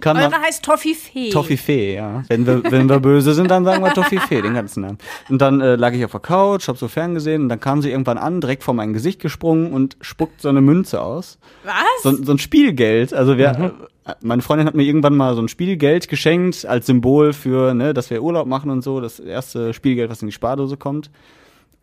[0.00, 1.30] kam Eure heißt Toffifee.
[1.30, 2.24] Toffifee, ja.
[2.26, 4.98] Wenn wir, wenn wir böse sind, dann sagen wir Toffifee, den ganzen Namen.
[5.30, 7.90] Und dann äh, lag ich auf der Couch, hab so ferngesehen und dann kam sie
[7.90, 11.38] irgendwann an, direkt vor mein Gesicht gesprungen und spuckt so eine Münze aus.
[11.62, 12.02] Was?
[12.02, 13.14] So, so ein Spielgeld.
[13.14, 13.72] Also wir,
[14.04, 17.94] äh, meine Freundin hat mir irgendwann mal so ein Spielgeld geschenkt als Symbol für, ne,
[17.94, 19.00] dass wir Urlaub machen und so.
[19.00, 21.08] Das erste Spielgeld, was in die Spardose kommt.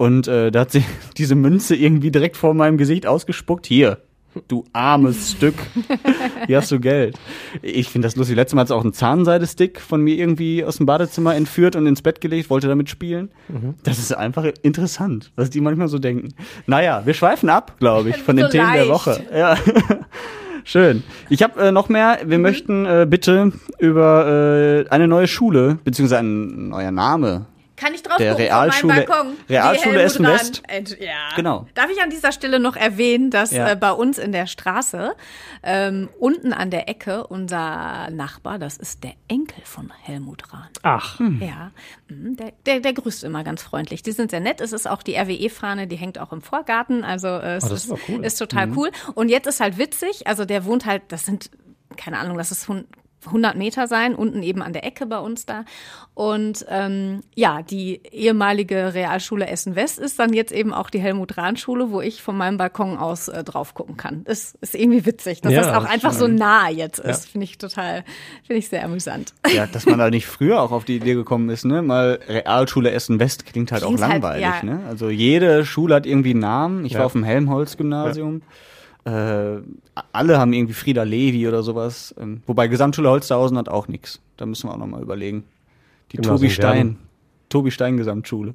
[0.02, 0.84] Und äh, da hat sie
[1.18, 3.68] diese Münze irgendwie direkt vor meinem Gesicht ausgespuckt.
[3.68, 4.00] Hier,
[4.48, 5.54] du armes Stück.
[6.48, 7.20] Hier hast du Geld.
[7.62, 8.36] Ich finde das lustig.
[8.36, 11.86] Letztes Mal hat sie auch einen Zahnseidestick von mir irgendwie aus dem Badezimmer entführt und
[11.86, 13.30] ins Bett gelegt, wollte damit spielen.
[13.84, 16.30] Das ist einfach interessant, was die manchmal so denken.
[16.66, 18.90] Naja, wir schweifen ab, glaube ich, von den So Themen der leicht.
[18.90, 19.24] Woche.
[19.32, 19.56] Ja.
[20.64, 21.04] Schön.
[21.30, 22.18] Ich habe äh, noch mehr.
[22.26, 27.46] Wir möchten äh, bitte über äh, eine neue Schule, beziehungsweise ein neuer Name.
[27.82, 29.38] Kann ich drauf Der gucken Realschule- von meinem Balkon?
[29.50, 30.26] Realschule Essen.
[30.28, 30.62] West.
[31.00, 31.36] Ja.
[31.36, 31.68] Genau.
[31.74, 33.72] Darf ich an dieser Stelle noch erwähnen, dass Ja.
[33.72, 35.16] äh, bei uns in der Straße
[35.64, 40.70] ähm, unten an der Ecke unser Nachbar, das ist der Enkel von Helmut Rahn.
[40.84, 41.72] Ach, Ja,
[42.08, 44.04] mhm, der, der, der grüßt immer ganz freundlich.
[44.04, 44.62] Die sind sehr nett.
[44.62, 47.04] Es ist auch die RWE-Fahne, die hängt auch im Vorgarten.
[47.04, 48.24] Also äh, es Oh, das ist, cool.
[48.24, 48.92] ist total cool.
[49.16, 51.50] Und jetzt ist halt witzig, also der wohnt halt, das sind,
[51.98, 52.70] keine Ahnung, das ist
[53.26, 55.66] 100 Meter sein, unten eben an der Ecke bei uns da.
[56.14, 62.02] Und ähm, ja, die ehemalige Realschule Essen-West ist dann jetzt eben auch die Helmut-Rahn-Schule, wo
[62.02, 64.24] ich von meinem Balkon aus äh, drauf gucken kann.
[64.26, 67.26] Ist, ist irgendwie witzig, dass Ja, das auch das einfach so nah jetzt ist.
[67.26, 67.32] Ja.
[67.32, 68.04] Finde ich total,
[68.46, 69.34] finde ich sehr amüsant.
[69.54, 71.82] Ja, dass man da nicht früher auch auf die Idee gekommen ist, ne?
[71.82, 74.64] Mal Realschule Essen West klingt halt Klingt auch halt, langweilig, ja.
[74.64, 74.82] ne?
[74.88, 76.86] Also jede Schule hat irgendwie einen Namen.
[76.86, 78.42] Ich war auf dem Helmholtz-Gymnasium.
[79.04, 79.62] Äh,
[80.12, 82.14] alle haben irgendwie Frieda Levi oder sowas.
[82.20, 84.20] Ähm, wobei Gesamtschule Holsterhausen hat auch nichts.
[84.38, 85.44] Da müssen wir auch nochmal überlegen.
[86.12, 86.76] Die Gymnasium Tobi Stein.
[86.76, 86.98] Werden.
[87.50, 88.54] Tobi Stein Gesamtschule.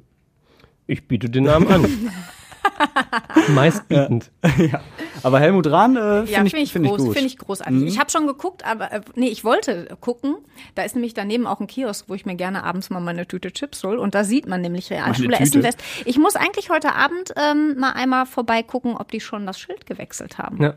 [0.87, 1.85] ich biete den Namen an.
[3.49, 4.31] Meistbietend.
[4.57, 4.81] ja.
[5.23, 7.13] Aber Helmut Rahn äh, finde Ja, ich, finde ich, find ich groß, gut.
[7.13, 7.83] finde ich großartig.
[7.83, 10.35] Ich habe schon geguckt, aber äh, nee, ich wollte gucken.
[10.75, 13.51] Da ist nämlich daneben auch ein Kiosk, wo ich mir gerne abends mal meine Tüte
[13.51, 13.97] Chips hol.
[13.97, 15.37] Und da sieht man nämlich Realschule?
[15.39, 15.79] Essen West.
[16.05, 20.37] Ich muss eigentlich heute Abend ähm, mal einmal vorbeigucken, ob die schon das Schild gewechselt
[20.37, 20.61] haben.
[20.61, 20.73] Ja.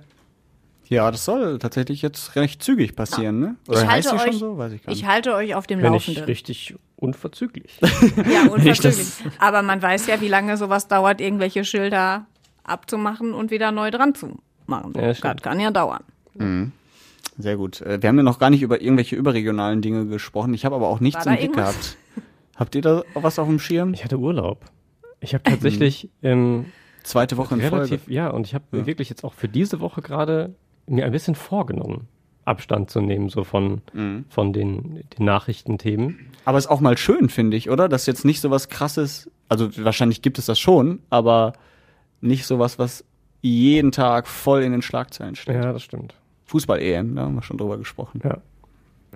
[0.89, 3.55] Ja, das soll tatsächlich jetzt recht zügig passieren, ne?
[3.69, 4.59] Oder ich heißt halte die euch, schon so?
[4.59, 5.01] Weiß ich gar nicht.
[5.01, 6.25] ich halte euch auf dem Wenn ich Laufenden.
[6.25, 7.79] richtig unverzüglich.
[8.31, 9.13] Ja, unverzüglich.
[9.39, 12.27] Aber man weiß ja, wie lange sowas dauert, irgendwelche Schilder
[12.65, 14.93] abzumachen und wieder neu dran zu machen.
[14.97, 16.05] Ja, das kann ja dauern.
[17.39, 17.81] Sehr gut.
[17.81, 20.55] Äh, Wir haben ja noch gar nicht über irgendwelche überregionalen Dinge gesprochen.
[20.55, 21.97] Ich habe aber auch nichts im Blick gehabt.
[22.57, 23.95] Habt ihr da was auf dem Schirm?
[23.95, 24.65] Ich hatte Urlaub.
[25.21, 26.67] Ich habe tatsächlich ähm,
[27.03, 28.13] Zweite Woche in relativ, Folge.
[28.15, 30.55] ja, und ich habe wirklich jetzt auch für diese Woche gerade
[30.87, 32.09] mir ein bisschen vorgenommen,
[32.51, 34.27] Abstand zu nehmen, so von, Mhm.
[34.29, 36.19] von den, den Nachrichtenthemen.
[36.45, 37.89] Aber ist auch mal schön, finde ich, oder?
[37.89, 41.55] Dass jetzt nicht so was krasses, also wahrscheinlich gibt es das schon, aber
[42.21, 43.05] nicht sowas, was
[43.41, 45.55] jeden Tag voll in den Schlagzeilen steht.
[45.55, 46.15] Ja, das stimmt.
[46.47, 48.21] Fußball-EM, da haben wir schon drüber gesprochen.
[48.25, 48.39] Ja,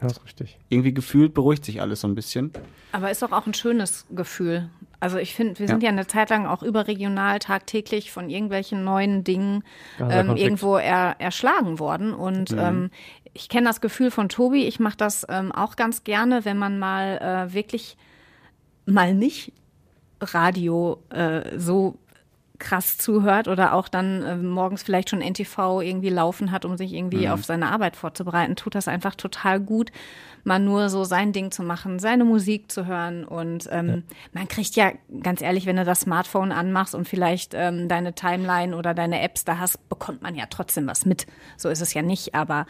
[0.01, 0.59] ja ist richtig.
[0.69, 2.53] Irgendwie gefühlt beruhigt sich alles so ein bisschen.
[2.93, 4.69] Aber ist doch auch ein schönes Gefühl.
[5.01, 5.91] Also ich finde, wir sind Ja.
[5.91, 5.93] ja.
[5.93, 9.63] eine Zeit lang auch überregional tagtäglich von irgendwelchen neuen Dingen
[10.01, 12.15] ähm, irgendwo er, erschlagen worden.
[12.15, 12.91] Und ähm,
[13.35, 14.67] ich kenne das Gefühl von Tobi.
[14.67, 17.19] Ich mache das ähm, auch ganz gerne, wenn man mal
[17.51, 17.97] äh, wirklich
[18.87, 19.53] mal nicht
[20.21, 21.99] Radio äh, so
[22.65, 26.95] krass zuhört oder auch dann äh, morgens vielleicht schon NTV irgendwie laufen hat, um sich
[26.95, 29.93] irgendwie auf seine Arbeit vorzubereiten, tut das einfach total gut,
[30.45, 33.25] mal nur so sein Ding zu machen, seine Musik zu hören.
[33.25, 34.93] Und ähm, man kriegt ja,
[35.23, 39.45] ganz ehrlich, wenn du das Smartphone anmachst und vielleicht ähm, deine Timeline oder deine Apps
[39.45, 41.27] da hast, bekommt man ja trotzdem was mit.
[41.59, 42.67] So ist es ja nicht, aber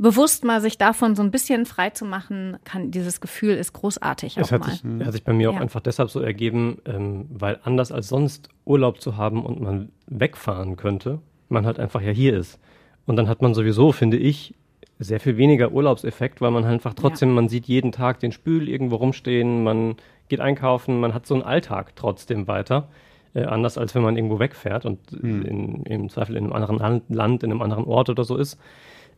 [0.00, 4.36] bewusst mal sich davon so ein bisschen frei zu machen, kann dieses Gefühl ist großartig
[4.38, 4.70] Es auch hat mal.
[4.70, 5.60] sich, hat sich bei mir auch Ja.
[5.60, 10.76] einfach deshalb so ergeben, ähm, weil anders als sonst Urlaub zu haben und man wegfahren
[10.76, 12.58] könnte, man halt einfach ja hier ist.
[13.06, 14.54] Und dann hat man sowieso, finde ich,
[14.98, 18.68] sehr viel weniger Urlaubseffekt, weil man halt einfach trotzdem, man sieht jeden Tag den Spül
[18.68, 19.96] irgendwo rumstehen, man
[20.28, 22.88] geht einkaufen, man hat so einen Alltag trotzdem weiter.
[23.32, 27.04] Äh, anders als wenn man irgendwo wegfährt und in, im Zweifel in einem anderen Land,
[27.10, 28.58] Land, in einem anderen Ort oder so ist.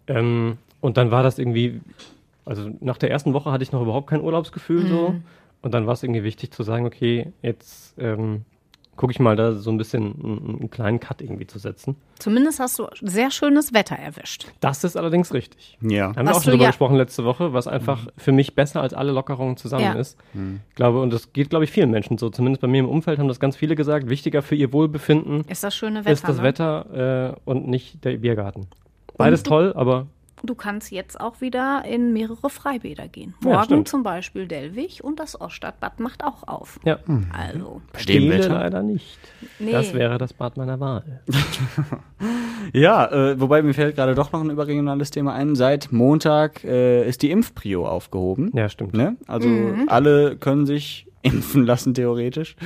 [0.07, 1.81] Ähm, und dann war das irgendwie,
[2.45, 5.15] also nach der ersten Woche hatte ich noch überhaupt kein Urlaubsgefühl so.
[5.63, 8.43] Und dann war es irgendwie wichtig zu sagen, okay, jetzt ähm,
[8.97, 11.95] gucke ich mal da so ein bisschen einen, einen kleinen Cut irgendwie zu setzen.
[12.19, 14.47] Zumindest hast du sehr schönes Wetter erwischt.
[14.61, 15.79] Das ist allerdings richtig.
[15.81, 16.09] Ja.
[16.09, 18.83] Haben wir Was auch schon drüber ja- gesprochen letzte Woche, was einfach für mich besser
[18.83, 19.93] als alle Lockerungen zusammen Ja.
[19.95, 20.19] ist.
[20.69, 22.29] Ich glaube, und das geht, glaube ich, vielen Menschen so.
[22.29, 24.09] Zumindest bei mir im Umfeld haben das ganz viele gesagt.
[24.09, 26.11] Wichtiger für ihr Wohlbefinden Ist das schöne Wetter.
[26.13, 26.43] ist das ne?
[26.43, 28.67] Wetter äh, und nicht der Biergarten.
[29.17, 30.07] Beides du- toll, aber
[30.45, 33.33] Du kannst jetzt auch wieder in mehrere Freibäder gehen.
[33.45, 33.89] Ja, Morgen stimmt.
[33.89, 36.81] zum Beispiel Delwig und das Oststadtbad macht auch auf.
[36.85, 36.99] ja,
[37.33, 38.49] Also, Stehen Wetter.
[38.55, 39.19] leider nicht.
[39.61, 39.71] nee.
[39.71, 41.21] Das wäre das Bad meiner Wahl.
[42.73, 45.55] Ja, äh, wobei mir fällt gerade doch noch ein überregionales Thema ein.
[45.57, 48.51] Seit Montag äh, ist die Impfprio aufgehoben.
[48.55, 48.95] Ja, stimmt.
[48.95, 49.17] Ne?
[49.27, 49.49] Also
[49.89, 52.57] alle können sich impfen lassen, theoretisch.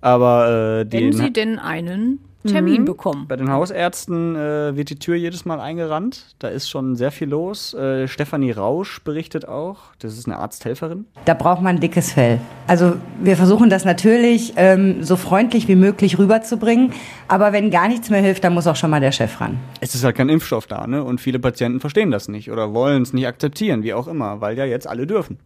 [0.00, 0.48] Aber
[0.80, 3.26] äh, wenn den, sie denn einen Termin bekommen.
[3.28, 6.34] bei den Hausärzten äh, wird die Tür jedes Mal eingerannt.
[6.38, 7.74] Da ist schon sehr viel los.
[7.74, 9.78] Äh, Stefanie Rausch berichtet auch.
[9.98, 11.06] Das ist eine Arzthelferin.
[11.24, 12.40] Da braucht man dickes Fell.
[12.66, 16.92] Also wir versuchen das natürlich ähm, so freundlich wie möglich rüberzubringen.
[17.28, 19.58] Aber wenn gar nichts mehr hilft, dann muss auch schon mal der Chef ran.
[19.80, 21.02] Es ist halt kein Impfstoff da, ne?
[21.02, 24.56] Und viele Patienten verstehen das nicht oder wollen es nicht akzeptieren, wie auch immer, weil
[24.56, 25.38] ja jetzt alle dürfen.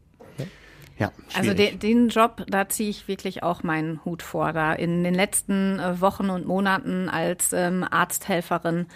[1.00, 1.80] Ja, Also schwierig.
[1.80, 4.52] de, den Job, da ziehe ich wirklich auch meinen Hut vor.
[4.52, 8.86] Da in den letzten äh, Wochen und Monaten als ähm, Arzthelferin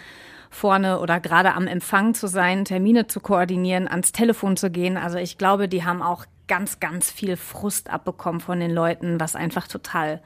[0.51, 4.97] vorne oder gerade am Empfang zu sein, Termine zu koordinieren, ans Telefon zu gehen.
[4.97, 9.35] Also ich glaube, die haben auch ganz, ganz viel Frust abbekommen von den Leuten, was
[9.35, 10.21] einfach total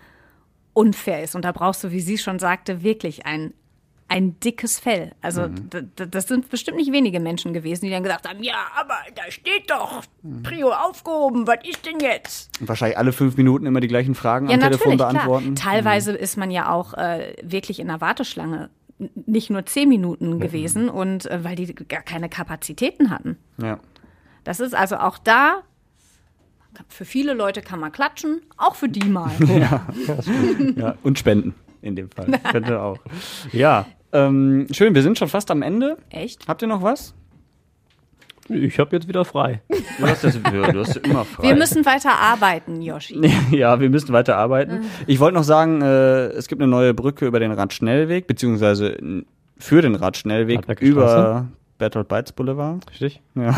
[0.73, 1.33] unfair ist.
[1.33, 3.53] Und da brauchst du, wie sie schon sagte, wirklich ein
[4.09, 5.11] ein dickes Fell.
[5.21, 8.95] Also d- das sind bestimmt nicht wenige Menschen gewesen, die dann gesagt haben, ja, aber
[9.15, 10.03] da steht doch
[10.43, 12.49] Prio aufgehoben, was ist denn jetzt?
[12.59, 15.53] Wahrscheinlich alle fünf Minuten immer die gleichen Fragen Ja, am Telefon beantworten.
[15.55, 15.73] klar.
[15.73, 18.69] Teilweise ist man ja auch äh, wirklich in der Warteschlange
[19.25, 23.37] nicht nur zehn Minuten gewesen und äh, weil die gar keine Kapazitäten hatten.
[23.61, 23.79] Ja.
[24.43, 25.61] Das ist also auch da,
[26.87, 29.31] für viele Leute kann man klatschen, auch für die mal.
[30.75, 30.95] ja.
[31.03, 32.25] Und spenden in dem Fall.
[32.51, 32.97] Könnte auch.
[33.51, 33.85] Ja.
[34.11, 35.97] Ähm, schön, wir sind schon fast am Ende.
[36.09, 36.47] Echt?
[36.47, 37.13] Habt ihr noch was?
[38.49, 39.61] Ich habe jetzt wieder frei.
[39.99, 41.49] Du hast, das, du hast immer frei.
[41.49, 43.21] Wir müssen weiter arbeiten, Yoshi.
[43.51, 44.85] ja, wir müssen weiter arbeiten.
[45.05, 48.97] Ich wollte noch sagen, äh, es gibt eine neue Brücke über den Radschnellweg, beziehungsweise
[49.59, 51.47] für den Radschnellweg über?
[51.79, 52.85] Bertolt Beitz Boulevard.
[52.91, 53.21] Richtig?
[53.33, 53.55] Ja.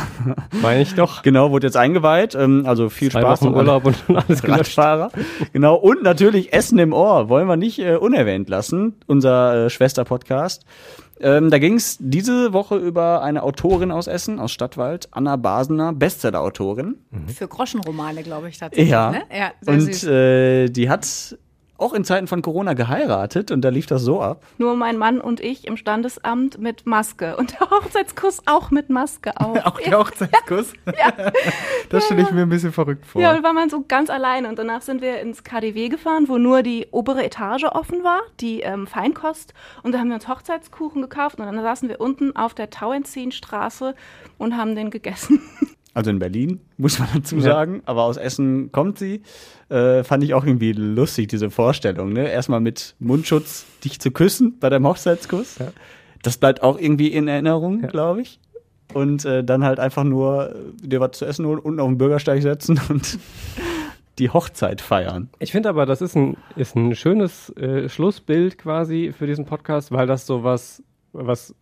[0.62, 1.22] Meine ich doch.
[1.32, 2.36] Genau, wurde jetzt eingeweiht.
[2.36, 3.42] Ähm, also viel Zwei Spaß.
[3.42, 4.48] Alle Urlaub und alles.
[4.48, 5.12] Radfahrer.
[5.52, 5.76] Genau.
[5.76, 7.28] Und natürlich Essen im Ohr.
[7.28, 8.96] Wollen wir nicht äh, unerwähnt lassen.
[9.08, 10.64] Unser äh, Schwester-Podcast.
[11.20, 15.94] Ähm, da ging es diese Woche über eine Autorin aus Essen, aus Stadtwald, Anna Basener,
[15.94, 16.96] Bestseller-Autorin.
[17.28, 18.90] Für Groschenromane, glaube ich, tatsächlich.
[18.90, 19.12] Ja.
[19.12, 19.22] Ne?
[19.36, 20.04] ja sehr Und süß.
[20.06, 21.38] äh, die hat
[21.82, 24.44] auch in Zeiten von Corona geheiratet und da lief das so ab.
[24.58, 27.36] Nur mein Mann und ich im Standesamt mit Maske.
[27.38, 29.58] Und der Hochzeitskuss auch mit Maske auf.
[29.66, 30.74] Auch der Hochzeitskuss?
[31.02, 31.32] Ja.
[31.90, 33.22] Das stelle ich mir ein bisschen verrückt vor.
[33.22, 34.48] Ja, und war man so ganz alleine.
[34.50, 38.62] Und danach sind wir ins KDW gefahren, wo nur die obere Etage offen war, die
[38.62, 39.54] ähm, Feinkost.
[39.84, 41.40] Und da haben wir uns Hochzeitskuchen gekauft.
[41.40, 43.96] Und dann saßen wir unten auf der Tauentzienstraße
[44.38, 45.42] und haben den gegessen.
[45.94, 47.42] Also in Berlin, muss man dazu Ja.
[47.42, 47.82] sagen.
[47.86, 49.22] Aber aus Essen kommt sie.
[49.70, 52.14] Äh, fand ich auch irgendwie lustig, diese Vorstellung.
[52.14, 52.30] Ne?
[52.30, 55.58] Erstmal mit Mundschutz dich zu küssen bei deinem Hochzeitskuss.
[56.24, 58.40] Das bleibt auch irgendwie in Erinnerung, glaube ich.
[58.94, 60.56] Und äh, dann halt einfach nur äh,
[60.88, 63.18] dir was zu essen holen, unten auf den Bürgersteig setzen und
[64.20, 65.30] die Hochzeit feiern.
[65.40, 69.92] Ich finde aber, das ist ein, ist ein schönes äh, Schlussbild quasi für diesen Podcast,
[69.94, 70.84] weil das so was,
[71.14, 71.56] was,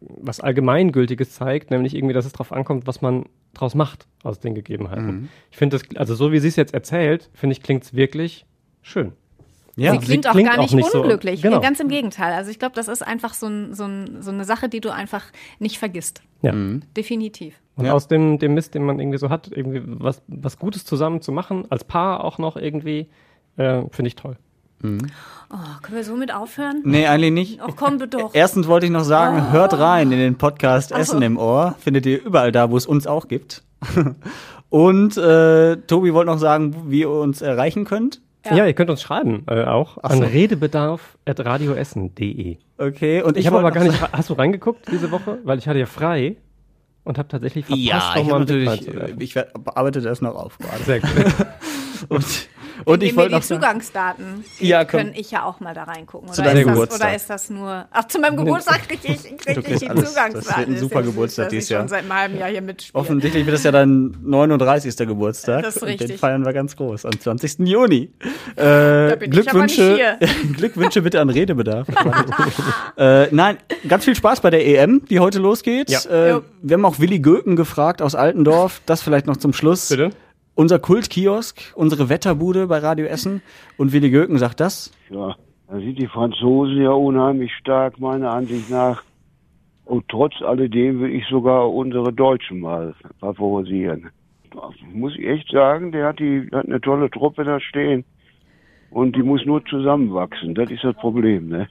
[0.00, 4.54] was Allgemeingültiges zeigt, nämlich irgendwie, dass es darauf ankommt, was man draus macht aus den
[4.54, 5.06] Gegebenheiten.
[5.06, 5.28] Mhm.
[5.50, 8.46] Ich finde das, also so wie sie es jetzt erzählt, finde ich, klingt es wirklich
[8.82, 9.12] schön.
[9.76, 11.40] Ja, sie klingt auch klingt gar auch nicht, nicht so- unglücklich.
[11.40, 11.60] genau.
[11.60, 12.32] Ganz im Gegenteil.
[12.32, 14.92] Also ich glaube, das ist einfach so, ein, so, ein, so eine Sache, die du
[14.92, 15.24] einfach
[15.60, 16.22] nicht vergisst.
[16.42, 16.52] Ja.
[16.96, 17.60] Definitiv.
[17.76, 17.92] Und Ja.
[17.92, 21.30] aus dem, dem Mist, den man irgendwie so hat, irgendwie was, was Gutes zusammen zu
[21.30, 23.08] machen, als Paar auch noch irgendwie,
[23.56, 24.36] äh, finde ich toll.
[24.82, 26.82] Oh, können wir somit aufhören?
[26.84, 27.60] Nee, eigentlich nicht.
[27.62, 28.30] Ach komm doch.
[28.34, 29.52] Erstens wollte ich noch sagen, Oh.
[29.52, 31.02] hört rein in den Podcast Ach so.
[31.02, 31.74] Essen im Ohr.
[31.80, 33.62] Findet ihr überall da, wo es uns auch gibt.
[34.70, 38.20] Und äh, Tobi wollte noch sagen, wie ihr uns erreichen könnt.
[38.50, 40.24] Ja, ihr könnt uns schreiben, äh, auch Ach an so.
[40.24, 42.56] redebedarf.radioessen.de.
[42.78, 45.38] Okay, und Ich, ich, habe aber gar nicht, hast du reingeguckt diese Woche?
[45.44, 46.36] Weil ich hatte ja frei
[47.04, 50.82] und habe tatsächlich verpasst, Ja, ich mal natürlich, äh, ich bearbeite das noch auf gerade.
[50.84, 51.10] Sehr gut.
[52.08, 52.47] Und,
[52.84, 55.00] und ich wollte die noch sagen, Zugangsdaten Ja, komm.
[55.00, 56.32] können ich ja auch mal da reingucken.
[56.32, 57.00] Zu Oder, deinem ist das, Geburtstag.
[57.08, 57.86] oder ist das nur.
[57.90, 60.08] Ach, zu meinem Geburtstag kriege ich, krieg Du ich kriegst die alles.
[60.10, 60.44] Zugangsdaten.
[60.46, 61.80] Das wird ein super Geburtstag ich dieses Jahr.
[61.82, 63.00] schon seit einem halben Jahr hier mitspiele.
[63.00, 64.96] offensichtlich wird das ja dein 39.
[65.06, 65.62] Geburtstag.
[65.62, 66.18] Das ist Und den richtig.
[66.20, 67.60] feiern wir ganz groß am 20.
[67.66, 68.10] Juni.
[68.56, 68.62] Äh,
[69.10, 70.18] Da bin ich aber nicht Glückwünsche,
[70.56, 71.86] Glückwünsche bitte an Redebedarf.
[72.96, 73.58] äh, nein,
[73.88, 75.90] ganz viel Spaß bei der EM, die heute losgeht.
[75.90, 76.00] Ja.
[76.36, 78.80] Äh, wir haben auch Willi Göken gefragt aus Altendorf.
[78.86, 79.88] Das vielleicht noch zum Schluss.
[79.88, 80.10] Bitte?
[80.60, 83.42] Unser Kultkiosk, unsere Wetterbude bei Radio Essen.
[83.76, 84.92] Und Willi Göken sagt das.
[85.08, 85.36] Ja,
[85.68, 89.04] da sind die Franzosen ja unheimlich stark, meiner Ansicht nach.
[89.84, 94.10] Und trotz alledem will ich sogar unsere Deutschen mal favorisieren.
[94.92, 98.04] Muss ich echt sagen, der hat, die, hat eine tolle Truppe da stehen.
[98.90, 100.56] Und die muss nur zusammenwachsen.
[100.56, 101.68] Das ist das Problem, ne?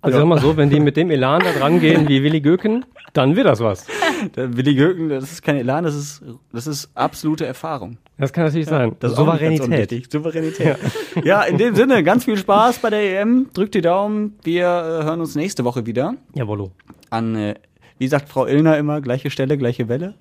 [0.00, 2.84] Also sag mal so, wenn die mit dem Elan da dran gehen wie Willi Göken,
[3.14, 3.88] dann wird das was.
[4.36, 7.98] Der Willi Göken, das ist kein Elan, das ist, das ist absolute Erfahrung.
[8.16, 8.96] Das kann natürlich sein.
[9.00, 10.10] Das Souveränität.
[10.10, 10.76] Souveränität.
[11.24, 11.42] Ja.
[11.42, 13.48] in dem Sinne, ganz viel Spaß bei der EM.
[13.52, 14.38] Drückt die Daumen.
[14.42, 16.14] Wir äh, hören uns nächste Woche wieder.
[16.34, 16.72] Jawollo.
[17.10, 17.54] An, äh,
[17.98, 20.14] wie sagt Frau Illner immer, gleiche Stelle, gleiche Welle?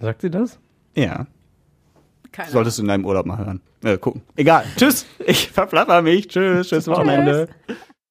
[0.00, 0.58] Sagt sie das?
[0.94, 1.26] Ja.
[2.32, 3.60] Keine Solltest du in deinem Urlaub mal hören.
[3.84, 4.22] Äh, gucken.
[4.36, 4.64] Egal.
[4.76, 5.06] Tschüss.
[5.24, 6.28] Ich verplapper mich.
[6.28, 6.68] Tschüss.
[6.68, 7.48] Tschüss Wochenende.
[7.66, 7.76] Tschüss.